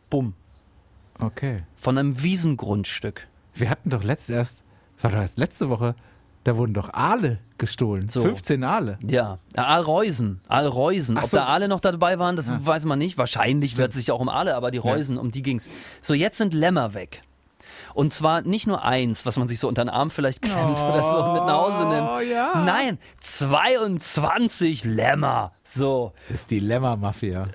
Bumm. 0.10 0.34
Okay. 1.20 1.64
Von 1.78 1.98
einem 1.98 2.22
Wiesengrundstück. 2.22 3.28
Wir 3.54 3.70
hatten 3.70 3.90
doch 3.90 4.04
letzt 4.04 4.30
erst, 4.30 4.64
war 5.00 5.12
doch 5.12 5.20
erst 5.20 5.38
letzte 5.38 5.70
Woche, 5.70 5.96
da 6.44 6.58
wurden 6.58 6.74
doch 6.74 6.94
Aale 6.94 7.40
gestohlen. 7.58 8.10
So. 8.10 8.22
15 8.22 8.64
Aale. 8.64 8.98
Ja, 9.08 9.38
Aalreusen, 9.56 10.42
Aalreusen. 10.48 11.18
Ach 11.18 11.24
Ob 11.24 11.30
so. 11.30 11.38
da 11.38 11.46
Aale 11.46 11.68
noch 11.68 11.80
dabei 11.80 12.18
waren, 12.18 12.36
das 12.36 12.52
weiß 12.52 12.86
man 12.86 12.98
nicht. 12.98 13.18
Wahrscheinlich 13.18 13.78
wird 13.78 13.92
es 13.92 13.98
sich 13.98 14.12
auch 14.12 14.20
um 14.20 14.30
Aale, 14.30 14.56
aber 14.56 14.72
die 14.72 14.80
Reusen, 14.80 15.18
um 15.18 15.32
die 15.32 15.44
ging's. 15.44 15.70
So, 16.02 16.14
jetzt 16.14 16.38
sind 16.38 16.54
Lämmer 16.54 16.94
weg. 16.94 17.22
Und 17.94 18.12
zwar 18.14 18.42
nicht 18.42 18.68
nur 18.68 18.84
eins, 18.84 19.26
was 19.26 19.38
man 19.38 19.48
sich 19.48 19.60
so 19.60 19.68
unter 19.68 19.84
den 19.84 19.90
Arm 19.90 20.10
vielleicht 20.10 20.42
klemmt 20.42 20.80
oder 20.82 21.04
so 21.10 21.18
und 21.24 21.34
mit 21.34 21.44
nach 21.46 21.62
Hause 21.62 21.88
nimmt. 21.88 22.32
ja. 22.32 22.64
Nein, 22.66 22.98
22 23.20 24.84
Lämmer. 24.86 25.54
So, 25.64 26.12
Das 26.30 26.42
ist 26.42 26.52
die 26.52 26.60
Lämmer-Mafia. 26.60 27.48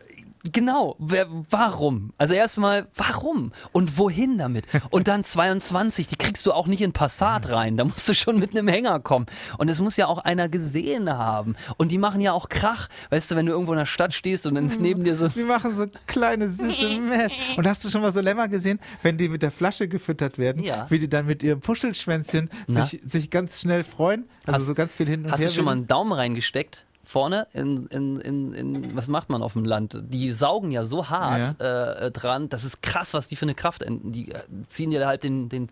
Genau. 0.52 0.96
Wer, 0.98 1.26
warum? 1.50 2.12
Also 2.18 2.34
erstmal, 2.34 2.86
warum? 2.94 3.52
Und 3.72 3.98
wohin 3.98 4.38
damit? 4.38 4.64
Und 4.90 5.08
dann 5.08 5.24
22, 5.24 6.06
die 6.06 6.16
kriegst 6.16 6.44
du 6.46 6.52
auch 6.52 6.66
nicht 6.66 6.80
in 6.80 6.92
Passat 6.92 7.48
rein. 7.50 7.76
Da 7.76 7.84
musst 7.84 8.08
du 8.08 8.14
schon 8.14 8.38
mit 8.38 8.50
einem 8.50 8.68
Hänger 8.68 9.00
kommen. 9.00 9.26
Und 9.58 9.68
es 9.68 9.80
muss 9.80 9.96
ja 9.96 10.06
auch 10.06 10.18
einer 10.18 10.48
gesehen 10.48 11.10
haben. 11.10 11.56
Und 11.76 11.90
die 11.92 11.98
machen 11.98 12.20
ja 12.20 12.32
auch 12.32 12.48
Krach. 12.48 12.88
Weißt 13.10 13.30
du, 13.30 13.36
wenn 13.36 13.46
du 13.46 13.52
irgendwo 13.52 13.72
in 13.72 13.78
der 13.78 13.86
Stadt 13.86 14.14
stehst 14.14 14.46
und 14.46 14.54
dann 14.54 14.66
ist 14.66 14.80
neben 14.80 15.04
dir 15.04 15.16
so 15.16 15.28
Die 15.28 15.42
machen 15.42 15.74
so 15.76 15.86
kleine 16.06 16.48
süße 16.48 16.88
Mess. 17.00 17.32
Und 17.56 17.66
hast 17.66 17.84
du 17.84 17.90
schon 17.90 18.02
mal 18.02 18.12
so 18.12 18.20
Lämmer 18.20 18.48
gesehen, 18.48 18.80
wenn 19.02 19.16
die 19.18 19.28
mit 19.28 19.42
der 19.42 19.50
Flasche 19.50 19.88
gefüttert 19.88 20.38
werden, 20.38 20.62
Ja. 20.62 20.86
wie 20.90 20.98
die 20.98 21.08
dann 21.08 21.26
mit 21.26 21.42
ihrem 21.42 21.60
Puschelschwänzchen 21.60 22.50
sich, 22.66 23.00
sich 23.06 23.30
ganz 23.30 23.60
schnell 23.60 23.84
freuen? 23.84 24.24
Also 24.46 24.58
Hast- 24.60 24.66
so 24.66 24.74
ganz 24.74 24.94
viel 24.94 25.06
hin 25.08 25.24
und 25.24 25.32
Hast 25.32 25.40
her. 25.40 25.48
du 25.48 25.54
schon 25.54 25.64
mal 25.64 25.72
einen 25.72 25.86
Daumen 25.86 26.12
reingesteckt? 26.12 26.84
Vorne 27.08 27.46
in, 27.52 27.86
in, 27.86 28.18
in, 28.18 28.52
in, 28.52 28.96
was 28.96 29.06
macht 29.06 29.30
man 29.30 29.40
auf 29.40 29.52
dem 29.52 29.64
Land? 29.64 29.96
Die 30.08 30.32
saugen 30.32 30.72
ja 30.72 30.84
so 30.84 31.08
hart 31.08 31.60
äh, 31.60 32.10
dran, 32.10 32.48
das 32.48 32.64
ist 32.64 32.82
krass, 32.82 33.14
was 33.14 33.28
die 33.28 33.36
für 33.36 33.44
eine 33.44 33.54
Kraft, 33.54 33.82
enden. 33.82 34.10
die 34.10 34.32
äh, 34.32 34.40
ziehen 34.66 34.90
dir 34.90 35.06
halt 35.06 35.22
den, 35.22 35.48
den 35.48 35.68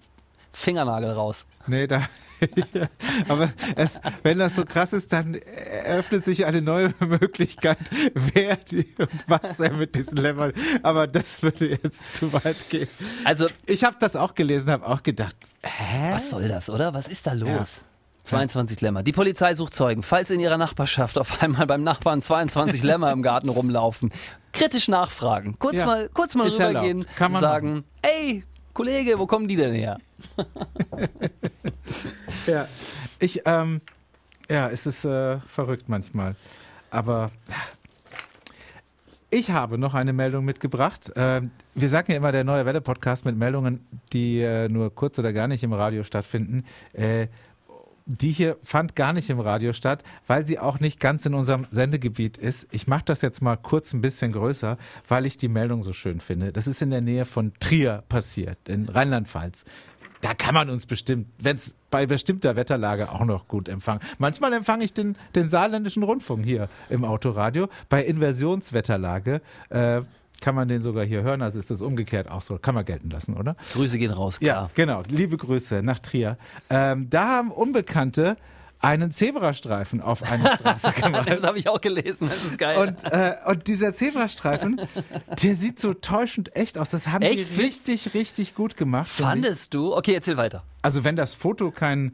Fingernagel 0.53 1.11
raus. 1.11 1.47
Nee, 1.67 1.89
da. 1.89 2.07
Aber 3.29 3.53
es, 3.75 4.01
wenn 4.23 4.39
das 4.39 4.55
so 4.55 4.65
krass 4.65 4.93
ist, 4.93 5.13
dann 5.13 5.35
eröffnet 5.35 6.25
sich 6.25 6.47
eine 6.47 6.63
neue 6.63 6.95
Möglichkeit, 7.01 7.79
wer 8.15 8.55
die 8.57 8.95
und 8.97 9.11
was 9.27 9.59
er 9.59 9.73
mit 9.73 9.97
diesen 9.97 10.19
Lämmern. 10.19 10.53
Aber 10.85 11.09
das 11.09 11.43
würde 11.43 11.71
jetzt 11.71 12.15
zu 12.15 12.33
weit 12.33 12.71
gehen. 12.71 12.89
Also, 13.25 13.49
Ich 13.67 13.83
habe 13.83 13.97
das 13.99 14.15
auch 14.15 14.37
gelesen, 14.37 14.71
habe 14.71 14.87
auch 14.87 15.03
gedacht, 15.03 15.35
hä? 15.65 16.13
was 16.13 16.31
soll 16.31 16.47
das, 16.47 16.71
oder? 16.71 16.95
Was 16.95 17.09
ist 17.09 17.27
da 17.27 17.33
los? 17.33 17.49
Ja. 17.49 17.94
22 18.25 18.81
Lämmer. 18.81 19.03
Die 19.03 19.13
Polizei 19.13 19.55
sucht 19.55 19.75
Zeugen. 19.75 20.03
Falls 20.03 20.31
in 20.31 20.41
ihrer 20.41 20.57
Nachbarschaft 20.59 21.19
auf 21.19 21.43
einmal 21.43 21.67
beim 21.67 21.83
Nachbarn 21.85 22.23
22 22.23 22.83
Lämmer 22.83 23.13
im 23.13 23.23
Garten 23.23 23.49
rumlaufen, 23.49 24.13
kritisch 24.53 24.89
nachfragen. 24.89 25.57
Kurz 25.59 25.79
Ja. 25.79 25.87
mal, 25.87 26.09
kurz 26.13 26.35
mal 26.35 26.49
rübergehen. 26.49 27.07
Kann 27.17 27.33
man 27.33 27.43
sagen, 27.43 27.85
ey, 28.03 28.45
Kollege, 28.73 29.19
wo 29.19 29.27
kommen 29.27 29.47
die 29.49 29.57
denn 29.57 29.75
her? 29.75 29.99
Ja, 32.47 32.69
ich, 33.21 33.43
ähm, 33.47 33.81
ja, 34.51 34.69
es 34.69 34.87
ist 34.87 35.05
äh, 35.05 35.39
verrückt 35.41 35.89
manchmal. 35.89 36.37
Aber 36.91 37.31
Ich 39.31 39.51
habe 39.51 39.79
noch 39.79 39.95
eine 39.95 40.13
Meldung 40.13 40.45
mitgebracht. 40.45 41.11
Ähm, 41.17 41.51
wir 41.75 41.89
sagen 41.89 42.13
ja 42.13 42.19
immer 42.19 42.33
der 42.33 42.45
neue 42.45 42.67
Welle-Podcast 42.67 43.25
mit 43.25 43.37
Meldungen, 43.37 43.85
die 44.13 44.41
äh, 44.41 44.69
nur 44.69 44.95
kurz 44.95 45.19
oder 45.19 45.33
gar 45.33 45.49
nicht 45.49 45.63
im 45.65 45.73
Radio 45.73 46.05
stattfinden. 46.05 46.65
Die 48.07 48.33
hier 48.33 48.59
fand 48.63 48.97
gar 48.97 49.15
nicht 49.15 49.31
im 49.31 49.41
Radio 49.41 49.73
statt, 49.73 50.05
weil 50.27 50.45
sie 50.45 50.59
auch 50.59 50.79
nicht 50.79 51.01
ganz 51.01 51.25
in 51.25 51.33
unserem 51.33 51.67
Sendegebiet 51.71 52.37
ist. 52.37 52.67
Ich 52.71 52.87
mache 52.87 53.05
das 53.07 53.23
jetzt 53.23 53.41
mal 53.41 53.57
kurz 53.57 53.95
ein 53.95 54.03
bisschen 54.03 54.33
größer, 54.33 54.77
weil 55.09 55.25
ich 55.25 55.39
die 55.39 55.49
Meldung 55.49 55.83
so 55.83 55.95
schön 55.95 56.21
finde. 56.21 56.53
Das 56.53 56.67
ist 56.67 56.83
in 56.83 56.91
der 56.91 57.01
Nähe 57.01 57.25
von 57.25 57.53
Trier 57.61 58.05
passiert, 58.11 58.59
in 58.69 58.91
Rheinland-Pfalz. 58.91 59.65
Da 60.21 60.35
kann 60.35 60.55
man 60.55 60.69
uns 60.69 60.85
bestimmt, 60.85 61.29
wenn 61.39 61.57
es 61.57 61.75
bei 61.91 62.07
bestimmter 62.07 62.57
Wetterlage 62.57 63.11
auch 63.11 63.25
noch 63.25 63.49
gut 63.49 63.69
empfangen. 63.69 64.01
Manchmal 64.19 64.53
empfange 64.53 64.85
ich 64.85 64.93
den, 64.93 65.17
den 65.35 65.49
saarländischen 65.49 66.03
Rundfunk 66.03 66.45
hier 66.45 66.69
im 66.91 67.05
Autoradio. 67.05 67.69
Bei 67.89 68.05
Inversionswetterlage 68.05 69.41
äh, 69.71 70.03
kann 70.41 70.55
man 70.55 70.69
den 70.69 70.83
sogar 70.83 71.05
hier 71.05 71.23
hören, 71.23 71.43
also 71.43 71.59
ist 71.59 71.71
das 71.71 71.81
umgekehrt 71.81 72.31
auch 72.31 72.43
so. 72.43 72.59
Kann 72.59 72.75
man 72.75 72.85
gelten 72.85 73.11
lassen, 73.11 73.35
oder? 73.37 73.57
Grüße 73.73 73.99
gehen 73.99 74.11
raus, 74.11 74.39
Ja, 74.41 74.53
klar. 74.55 74.71
genau. 74.75 75.03
Liebe 75.09 75.37
Grüße 75.37 75.83
nach 75.83 75.99
Trier. 75.99 76.37
Ähm, 76.71 77.09
da 77.11 77.29
haben 77.29 77.51
Unbekannte 77.51 78.37
einen 78.81 79.11
Zebrastreifen 79.13 80.03
auf 80.03 80.23
eine 80.31 80.47
Straße 80.57 80.93
gemalt. 81.03 81.31
Das 81.31 81.43
habe 81.43 81.59
ich 81.59 81.69
auch 81.69 81.81
gelesen, 81.81 82.29
das 82.29 82.45
ist 82.45 82.59
geil. 82.59 82.77
Und, 82.77 83.03
äh, 83.05 83.35
und 83.47 83.67
dieser 83.67 83.95
Zebrastreifen, 83.95 84.79
der 85.43 85.55
sieht 85.55 85.81
so 85.81 85.95
täuschend 85.95 86.55
echt 86.55 86.77
aus. 86.77 86.91
Das 86.91 87.09
haben 87.09 87.23
Echt? 87.23 87.57
die 87.57 87.63
richtig, 87.63 88.13
richtig 88.13 88.55
gut 88.55 88.77
gemacht. 88.77 89.09
Fandest 89.09 89.73
du? 89.73 89.97
Okay, 89.97 90.13
erzähl 90.13 90.37
weiter. 90.37 90.65
Also 90.83 91.03
wenn 91.03 91.17
das 91.17 91.35
Foto 91.35 91.71
kein, 91.71 92.13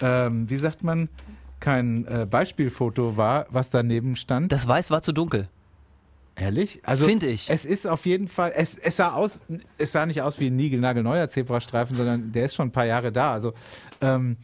ähm, 0.00 0.48
wie 0.48 0.56
sagt 0.58 0.84
man, 0.84 1.08
kein 1.58 2.06
äh, 2.06 2.26
Beispielfoto 2.30 3.16
war, 3.16 3.46
was 3.50 3.70
daneben 3.70 4.14
stand. 4.14 4.52
Das 4.52 4.68
Weiß 4.68 4.90
war 4.92 5.02
zu 5.02 5.12
dunkel. 5.12 5.48
Ehrlich? 6.36 6.80
Also 6.84 7.04
Find 7.04 7.22
ich. 7.22 7.50
Es 7.50 7.64
ist 7.64 7.86
auf 7.86 8.06
jeden 8.06 8.28
Fall, 8.28 8.52
es, 8.54 8.76
es 8.76 8.96
sah 8.96 9.12
aus, 9.12 9.40
es 9.78 9.92
sah 9.92 10.06
nicht 10.06 10.22
aus 10.22 10.40
wie 10.40 10.46
ein 10.46 10.56
niegelnagelneuer 10.56 11.28
Zebrastreifen, 11.28 11.96
sondern 11.96 12.32
der 12.32 12.46
ist 12.46 12.54
schon 12.54 12.68
ein 12.68 12.72
paar 12.72 12.86
Jahre 12.86 13.12
da. 13.12 13.32
Also, 13.32 13.52
ähm, 14.00 14.36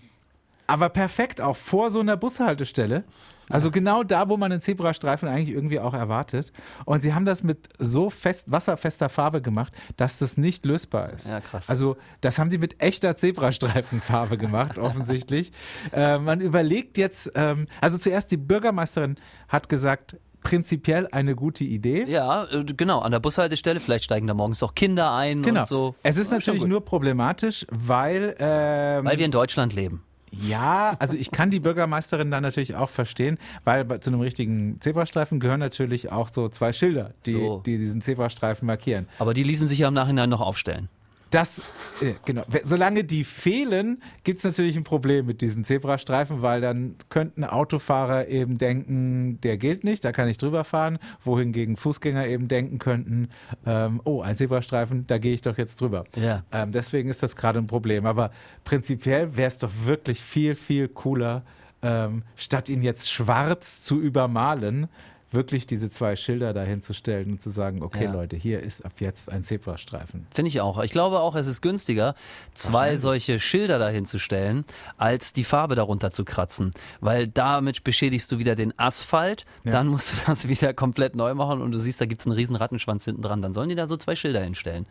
aber 0.67 0.91
perfekt 0.91 1.41
auch 1.41 1.57
vor 1.57 1.91
so 1.91 2.01
einer 2.01 2.17
Bushaltestelle. 2.17 3.05
Also 3.51 3.71
genau 3.71 4.03
da, 4.03 4.29
wo 4.29 4.37
man 4.37 4.53
einen 4.53 4.61
Zebrastreifen 4.61 5.29
eigentlich 5.29 5.55
irgendwie 5.55 5.81
auch 5.81 5.95
erwartet. 5.95 6.53
Und 6.85 7.03
sie 7.03 7.15
haben 7.15 7.25
das 7.25 7.43
mit 7.43 7.69
so 7.79 8.11
fest, 8.11 8.51
wasserfester 8.51 9.09
Farbe 9.09 9.41
gemacht, 9.41 9.73
dass 9.97 10.19
das 10.19 10.37
nicht 10.37 10.67
lösbar 10.67 11.11
ist. 11.13 11.27
Ja, 11.27 11.41
krass. 11.41 11.69
Also 11.69 11.97
das 12.21 12.39
haben 12.39 12.51
die 12.51 12.59
mit 12.59 12.83
echter 12.83 13.17
Zebrastreifenfarbe 13.17 14.37
gemacht, 14.37 14.79
offensichtlich. 14.79 15.53
Äh, 15.93 16.19
man 16.19 16.41
überlegt 16.41 16.99
jetzt, 16.99 17.33
ähm, 17.35 17.67
also 17.81 17.97
zuerst 17.99 18.31
die 18.31 18.37
Bürgermeisterin 18.37 19.17
hat 19.49 19.69
gesagt, 19.69 20.17
prinzipiell 20.49 21.07
eine 21.13 21.35
gute 21.35 21.65
Idee. 21.65 22.05
Ja, 22.09 22.45
äh, 22.45 22.65
genau, 22.65 23.01
an 23.01 23.13
der 23.13 23.21
Bushaltestelle. 23.21 23.81
Vielleicht 23.81 24.05
steigen 24.05 24.27
da 24.27 24.35
morgens 24.35 24.63
auch 24.63 24.75
Kinder 24.75 25.13
ein 25.15 25.43
Genau. 25.43 25.61
und 25.61 25.69
so. 25.69 25.95
Es 26.03 26.17
ist 26.17 26.31
natürlich 26.31 26.65
nur 26.65 26.85
problematisch, 26.85 27.67
weil, 27.71 28.35
ähm, 28.39 29.05
Weil 29.05 29.19
wir 29.19 29.25
in 29.27 29.31
Deutschland 29.31 29.75
leben. 29.75 30.03
ja, 30.31 30.97
also 30.99 31.17
ich 31.17 31.31
kann 31.31 31.51
die 31.51 31.61
Bürgermeisterin 31.61 32.31
dann 32.31 32.43
natürlich 32.43 32.75
auch 32.77 32.89
verstehen, 32.91 33.39
weil 33.65 33.87
zu 34.01 34.11
einem 34.11 34.21
richtigen 34.21 34.81
Zebrastreifen 34.81 35.41
gehören 35.41 35.61
natürlich 35.61 36.11
auch 36.13 36.29
so 36.29 36.49
zwei 36.49 36.73
Schilder, 36.73 37.13
die, 37.27 37.33
So. 37.33 37.63
die 37.65 37.77
diesen 37.79 38.01
Zebrastreifen 38.01 38.67
markieren. 38.67 39.07
Aber 39.19 39.35
die 39.35 39.43
ließen 39.43 39.69
sich 39.69 39.79
ja 39.81 39.89
im 39.89 39.95
Nachhinein 39.95 40.29
noch 40.31 40.41
aufstellen. 40.41 40.89
Das, 41.31 41.61
äh, 42.01 42.15
genau. 42.25 42.43
Solange 42.65 43.05
die 43.05 43.25
fehlen, 43.25 44.03
gibt 44.25 44.39
es 44.39 44.45
natürlich 44.45 44.77
ein 44.77 44.85
Problem 44.85 45.27
mit 45.27 45.41
diesem 45.41 45.65
Zebrastreifen, 45.65 46.43
weil 46.43 46.61
dann 46.61 46.97
könnten 47.11 47.45
Autofahrer 47.45 48.29
eben 48.29 48.59
denken, 48.59 49.41
der 49.43 49.59
gilt 49.59 49.85
nicht, 49.85 50.05
da 50.05 50.13
kann 50.13 50.29
ich 50.29 50.39
drüber 50.39 50.65
fahren, 50.65 50.99
wohingegen 51.25 51.77
Fußgänger 51.77 52.27
eben 52.27 52.49
denken 52.49 52.79
könnten, 52.79 53.29
ähm, 53.67 54.01
oh, 54.05 54.23
ein 54.23 54.37
Zebrastreifen, 54.37 55.07
da 55.07 55.19
gehe 55.19 55.35
ich 55.35 55.43
doch 55.43 55.59
jetzt 55.59 55.81
drüber. 55.81 56.05
Ja. 56.17 56.45
Ähm, 56.53 56.73
deswegen 56.73 57.09
ist 57.09 57.23
das 57.23 57.37
gerade 57.37 57.59
ein 57.59 57.67
Problem. 57.67 58.07
Aber 58.07 58.31
prinzipiell 58.65 59.37
wäre 59.37 59.49
es 59.49 59.59
doch 59.59 59.71
wirklich 59.85 60.23
viel, 60.23 60.55
viel 60.55 60.89
cooler, 60.89 61.43
ähm, 61.83 62.23
statt 62.37 62.69
ihn 62.69 62.83
jetzt 62.83 63.11
schwarz 63.11 63.81
zu 63.83 64.01
übermalen, 64.01 64.89
wirklich 65.31 65.67
diese 65.67 65.91
zwei 65.91 66.17
Schilder 66.17 66.53
dahin 66.55 66.81
zu 66.81 66.95
stellen 66.95 67.33
und 67.33 67.43
zu 67.43 67.51
sagen, 67.51 67.83
okay 67.83 68.05
Ja. 68.05 68.13
Leute, 68.13 68.37
hier 68.37 68.63
ist 68.63 68.85
ab 68.85 68.93
jetzt 69.01 69.31
ein 69.31 69.45
Zebrastreifen. 69.45 70.27
Finde 70.33 70.49
ich 70.49 70.61
auch. 70.61 70.83
Ich 70.83 70.91
glaube 70.91 71.21
auch, 71.21 71.35
es 71.35 71.47
ist 71.47 71.61
günstiger, 71.61 72.15
zwei 72.55 72.97
solche 72.97 73.39
Schilder 73.41 73.79
dahin 73.79 74.07
zu 74.07 74.19
stellen, 74.19 74.65
als 74.97 75.33
die 75.35 75.45
Farbe 75.45 75.75
darunter 75.75 76.11
zu 76.11 76.25
kratzen. 76.25 76.71
Weil 77.01 77.27
damit 77.29 77.85
beschädigst 77.85 78.33
du 78.33 78.39
wieder 78.39 78.55
den 78.55 78.73
Asphalt, 78.79 79.45
Ja. 79.65 79.73
dann 79.73 79.89
musst 79.89 80.13
du 80.13 80.17
das 80.27 80.49
wieder 80.49 80.73
komplett 80.73 81.15
neu 81.15 81.35
machen 81.35 81.61
und 81.61 81.73
du 81.73 81.79
siehst, 81.79 82.01
da 82.01 82.07
gibt's 82.07 82.25
einen 82.27 82.35
riesen 82.35 82.57
Rattenschwanz 82.57 83.05
hinten 83.05 83.23
dran. 83.23 83.43
Dann 83.43 83.53
sollen 83.53 83.69
die 83.69 83.75
da 83.75 83.87
so 83.87 83.97
zwei 83.97 84.17
Schilder 84.17 84.43
hinstellen. 84.43 84.87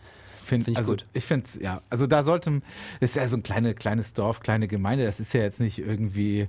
Find, 0.45 0.63
Find 0.63 0.69
ich 0.69 0.77
also 0.77 0.91
gut. 0.93 1.05
ich 1.13 1.25
finde 1.25 1.49
ja, 1.59 1.81
also 1.89 2.07
da 2.07 2.23
sollte, 2.23 2.61
das 3.01 3.09
ist 3.09 3.15
ja 3.17 3.27
so 3.27 3.35
ein 3.35 3.43
kleine, 3.43 3.73
kleines 3.73 4.13
Dorf, 4.13 4.39
kleine 4.39 4.69
Gemeinde, 4.69 5.03
das 5.03 5.19
ist 5.19 5.33
ja 5.33 5.41
jetzt 5.41 5.59
nicht 5.59 5.77
irgendwie 5.79 6.47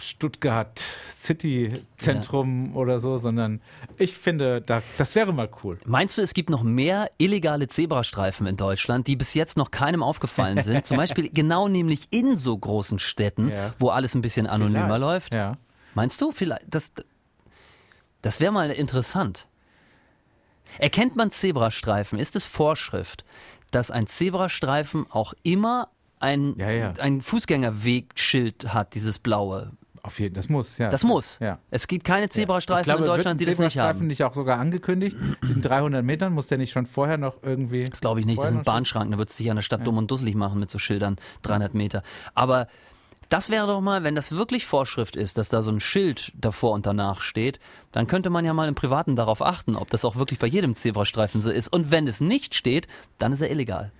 Stuttgart 0.00 0.82
City 1.08 1.72
Zentrum 1.98 2.74
oder 2.76 2.98
so, 3.00 3.16
sondern 3.18 3.60
ich 3.98 4.16
finde, 4.16 4.60
da, 4.62 4.82
das 4.98 5.14
wäre 5.14 5.32
mal 5.32 5.48
cool. 5.62 5.78
Meinst 5.84 6.16
du, 6.18 6.22
es 6.22 6.34
gibt 6.34 6.50
noch 6.50 6.62
mehr 6.62 7.10
illegale 7.18 7.68
Zebrastreifen 7.68 8.46
in 8.46 8.56
Deutschland, 8.56 9.06
die 9.06 9.16
bis 9.16 9.34
jetzt 9.34 9.56
noch 9.56 9.70
keinem 9.70 10.02
aufgefallen 10.02 10.62
sind? 10.62 10.84
Zum 10.86 10.96
Beispiel 10.96 11.30
genau 11.30 11.68
nämlich 11.68 12.08
in 12.10 12.36
so 12.36 12.56
großen 12.56 12.98
Städten, 12.98 13.50
Ja. 13.50 13.74
wo 13.78 13.90
alles 13.90 14.14
ein 14.14 14.22
bisschen 14.22 14.46
anonymer 14.46 14.84
Vielleicht. 14.86 15.00
läuft. 15.00 15.34
Ja. 15.34 15.56
Meinst 15.94 16.20
du? 16.20 16.32
Vielleicht, 16.32 16.62
das, 16.68 16.92
das 18.22 18.40
wäre 18.40 18.52
mal 18.52 18.70
interessant. 18.70 19.46
Erkennt 20.78 21.16
man 21.16 21.30
Zebrastreifen? 21.30 22.18
Ist 22.18 22.36
es 22.36 22.44
Vorschrift, 22.46 23.24
dass 23.70 23.90
ein 23.90 24.06
Zebrastreifen 24.06 25.06
auch 25.10 25.34
immer 25.42 25.88
ein, 26.20 26.54
Ja, 26.58 26.70
ja. 26.70 26.92
ein 27.00 27.22
Fußgängerwegschild 27.22 28.72
hat, 28.74 28.94
dieses 28.94 29.18
blaue? 29.18 29.72
Auf 30.02 30.18
jeden 30.18 30.34
das 30.34 30.48
muss, 30.48 30.78
ja. 30.78 30.90
Das 30.90 31.04
muss. 31.04 31.38
Ja. 31.40 31.58
Es 31.70 31.86
gibt 31.86 32.04
keine 32.04 32.28
Zebrastreifen 32.28 32.84
glaube, 32.84 33.00
in 33.00 33.06
Deutschland, 33.06 33.40
die 33.40 33.44
das 33.44 33.58
nicht 33.58 33.72
Zebrastreifen 33.72 34.00
haben. 34.00 34.06
nicht 34.06 34.24
auch 34.24 34.34
sogar 34.34 34.58
angekündigt? 34.58 35.16
In 35.42 35.60
300 35.60 36.04
Metern 36.04 36.32
muss 36.32 36.46
der 36.46 36.58
nicht 36.58 36.72
schon 36.72 36.86
vorher 36.86 37.18
noch 37.18 37.36
irgendwie. 37.42 37.84
Das 37.84 38.00
glaube 38.00 38.20
ich 38.20 38.26
nicht. 38.26 38.38
Das 38.38 38.48
sind 38.48 38.64
Bahnschranken. 38.64 39.12
Da 39.12 39.18
wird 39.18 39.30
es 39.30 39.36
sich 39.36 39.50
an 39.50 39.56
der 39.56 39.62
Stadt 39.62 39.86
dumm 39.86 39.98
und 39.98 40.10
dusselig 40.10 40.34
machen 40.34 40.58
mit 40.58 40.70
so 40.70 40.78
Schildern, 40.78 41.16
300 41.42 41.74
Meter. 41.74 42.02
Aber 42.34 42.68
das 43.28 43.48
wäre 43.48 43.66
doch 43.66 43.80
mal, 43.80 44.02
wenn 44.02 44.16
das 44.16 44.32
wirklich 44.32 44.66
Vorschrift 44.66 45.14
ist, 45.14 45.38
dass 45.38 45.48
da 45.48 45.62
so 45.62 45.70
ein 45.70 45.80
Schild 45.80 46.32
davor 46.34 46.72
und 46.72 46.84
danach 46.84 47.20
steht, 47.20 47.60
dann 47.92 48.08
könnte 48.08 48.28
man 48.28 48.44
ja 48.44 48.52
mal 48.52 48.68
im 48.68 48.74
Privaten 48.74 49.14
darauf 49.14 49.40
achten, 49.40 49.76
ob 49.76 49.88
das 49.90 50.04
auch 50.04 50.16
wirklich 50.16 50.40
bei 50.40 50.48
jedem 50.48 50.74
Zebrastreifen 50.74 51.40
so 51.40 51.50
ist. 51.50 51.68
Und 51.72 51.92
wenn 51.92 52.08
es 52.08 52.20
nicht 52.20 52.56
steht, 52.56 52.88
dann 53.18 53.32
ist 53.32 53.40
er 53.40 53.50
illegal. 53.50 53.92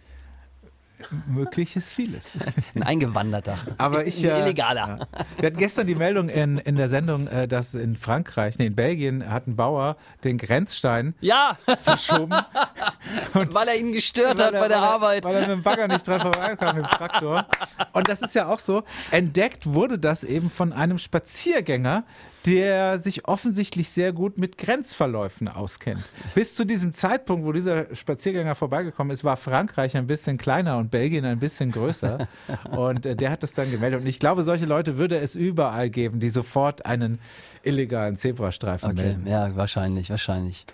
Möglich 1.26 1.76
ist 1.76 1.92
vieles. 1.92 2.32
Ein 2.74 2.82
Eingewanderter. 2.82 3.58
Aber 3.78 4.06
ich. 4.06 4.24
Ein 4.24 4.36
äh, 4.36 4.40
Illegaler. 4.42 4.98
Ja. 4.98 5.24
Wir 5.38 5.46
hatten 5.48 5.56
gestern 5.58 5.86
die 5.86 5.94
Meldung 5.94 6.28
in, 6.28 6.58
in 6.58 6.76
der 6.76 6.88
Sendung, 6.88 7.26
äh, 7.26 7.48
dass 7.48 7.74
in 7.74 7.96
Frankreich, 7.96 8.58
nee, 8.58 8.66
in 8.66 8.74
Belgien, 8.76 9.28
hat 9.30 9.46
ein 9.46 9.56
Bauer 9.56 9.96
den 10.24 10.38
Grenzstein 10.38 11.14
Ja, 11.20 11.56
verschoben. 11.82 12.30
weil 13.32 13.68
er 13.68 13.76
ihn 13.76 13.92
gestört 13.92 14.40
hat 14.40 14.52
er- 14.54 14.60
bei 14.60 14.68
der 14.68 14.78
weil 14.78 14.84
er, 14.84 14.90
Arbeit. 14.90 15.24
Weil 15.24 15.34
er 15.34 15.40
mit 15.42 15.50
dem 15.50 15.62
Bagger 15.62 15.88
nicht 15.88 16.06
dran 16.06 16.20
vorbeikam, 16.20 16.76
mit 16.76 16.84
dem 16.84 16.90
Traktor. 16.90 17.46
Und 17.92 18.08
das 18.08 18.22
ist 18.22 18.34
ja 18.34 18.46
auch 18.48 18.58
so. 18.58 18.82
Entdeckt 19.10 19.66
wurde 19.66 19.98
das 19.98 20.24
eben 20.24 20.50
von 20.50 20.72
einem 20.72 20.98
Spaziergänger, 20.98 22.04
der 22.46 23.00
sich 23.00 23.26
offensichtlich 23.28 23.90
sehr 23.90 24.12
gut 24.12 24.38
mit 24.38 24.56
Grenzverläufen 24.56 25.46
auskennt. 25.48 26.02
Bis 26.34 26.54
zu 26.54 26.64
diesem 26.64 26.92
Zeitpunkt, 26.94 27.44
wo 27.44 27.52
dieser 27.52 27.94
Spaziergänger 27.94 28.54
vorbeigekommen 28.54 29.12
ist, 29.12 29.24
war 29.24 29.36
Frankreich 29.36 29.96
ein 29.96 30.06
bisschen 30.06 30.38
kleiner 30.38 30.78
und 30.78 30.90
Belgien 30.90 31.24
ein 31.26 31.38
bisschen 31.38 31.70
größer. 31.70 32.28
Und 32.70 33.04
äh, 33.04 33.14
der 33.14 33.30
hat 33.30 33.42
das 33.42 33.52
dann 33.52 33.70
gemeldet. 33.70 34.00
Und 34.00 34.06
ich 34.06 34.18
glaube, 34.18 34.42
solche 34.42 34.64
Leute 34.66 34.96
würde 34.96 35.18
es 35.18 35.34
überall 35.34 35.90
geben, 35.90 36.18
die 36.20 36.30
sofort 36.30 36.86
einen 36.86 37.18
illegalen 37.62 38.16
Zebrastreifen 38.16 38.92
Okay, 38.92 39.02
melden. 39.02 39.26
ja, 39.26 39.54
wahrscheinlich, 39.56 40.08
wahrscheinlich. 40.10 40.64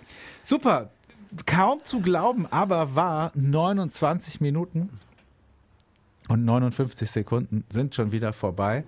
Super. 0.43 0.89
Kaum 1.45 1.83
zu 1.83 1.99
glauben, 1.99 2.45
aber 2.49 2.95
war 2.95 3.31
29 3.35 4.39
Minuten 4.39 4.89
und 6.29 6.45
59 6.45 7.11
Sekunden 7.11 7.65
sind 7.69 7.95
schon 7.95 8.13
wieder 8.13 8.31
vorbei. 8.31 8.85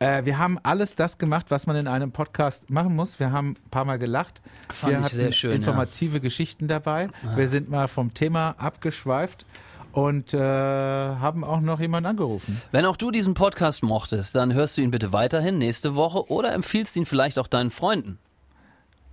Äh, 0.00 0.24
wir 0.24 0.38
haben 0.38 0.58
alles 0.62 0.94
das 0.94 1.18
gemacht, 1.18 1.46
was 1.50 1.66
man 1.66 1.76
in 1.76 1.86
einem 1.86 2.10
Podcast 2.10 2.70
machen 2.70 2.96
muss. 2.96 3.20
Wir 3.20 3.32
haben 3.32 3.50
ein 3.50 3.70
paar 3.70 3.84
Mal 3.84 3.98
gelacht. 3.98 4.40
Fand 4.72 4.94
wir 4.94 5.00
ich 5.06 5.12
sehr 5.12 5.32
schön, 5.32 5.52
Ah. 5.52 5.54
informative 5.54 6.20
Geschichten 6.20 6.68
dabei. 6.68 7.08
Wir 7.36 7.48
sind 7.48 7.68
mal 7.68 7.86
vom 7.86 8.14
Thema 8.14 8.54
abgeschweift 8.58 9.44
und 9.92 10.32
äh, 10.32 10.38
haben 10.38 11.44
auch 11.44 11.60
noch 11.60 11.80
jemanden 11.80 12.06
angerufen. 12.08 12.62
Wenn 12.72 12.86
auch 12.86 12.96
du 12.96 13.10
diesen 13.10 13.34
Podcast 13.34 13.82
mochtest, 13.82 14.34
dann 14.34 14.54
hörst 14.54 14.78
du 14.78 14.80
ihn 14.80 14.90
bitte 14.90 15.12
weiterhin 15.12 15.58
nächste 15.58 15.94
Woche 15.94 16.30
oder 16.30 16.54
empfiehlst 16.54 16.96
ihn 16.96 17.04
vielleicht 17.04 17.38
auch 17.38 17.46
deinen 17.46 17.70
Freunden. 17.70 18.18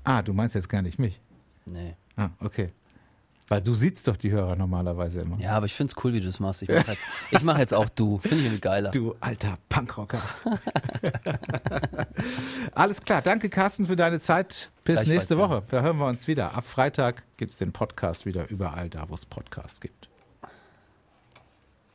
Ah, 0.06 0.21
du 0.21 0.32
meinst 0.34 0.56
jetzt 0.56 0.69
gar 0.69 0.82
nicht 0.82 1.00
mich. 1.00 1.19
Nee. 1.65 1.95
Ah, 2.15 2.30
okay. 2.39 2.71
Weil 3.49 3.62
du 3.62 3.73
siehst 3.73 4.07
doch 4.07 4.17
die 4.17 4.31
Hörer 4.31 4.57
normalerweise 4.57 5.21
immer. 5.21 5.39
Ja, 5.39 5.51
aber 5.51 5.67
ich 5.67 5.73
find's 5.73 5.95
cool, 6.03 6.12
wie 6.12 6.19
du 6.19 6.25
das 6.25 6.39
machst. 6.41 6.63
Ich 6.63 6.69
mache 6.69 6.91
jetzt, 6.91 7.03
ich 7.31 7.41
mach 7.41 7.57
jetzt 7.57 7.73
auch 7.73 7.88
du. 7.88 8.17
Finde 8.17 8.38
ich 8.38 8.45
irgendwie 8.45 8.60
geiler. 8.60 8.91
Du 8.91 9.15
alter 9.21 9.57
Punkrocker. 9.69 10.19
Alles 12.73 13.01
klar. 13.01 13.21
Danke, 13.21 13.49
Carsten, 13.49 13.86
für 13.86 13.95
deine 13.95 14.19
Zeit. 14.19 14.67
Bis 14.83 15.05
nächste. 15.05 15.38
Woche. 15.38 15.63
Da 15.69 15.81
hören 15.81 15.97
wir 15.97 16.07
uns 16.07 16.27
wieder. 16.27 16.55
Ab 16.57 16.65
Freitag 16.65 17.23
gibt's 17.38 17.55
den 17.55 17.71
Podcast 17.71 18.25
wieder 18.25 18.49
überall 18.49 18.89
da, 18.89 19.07
wo 19.07 19.13
es 19.13 19.25
Podcasts 19.25 19.79
gibt. 19.79 20.07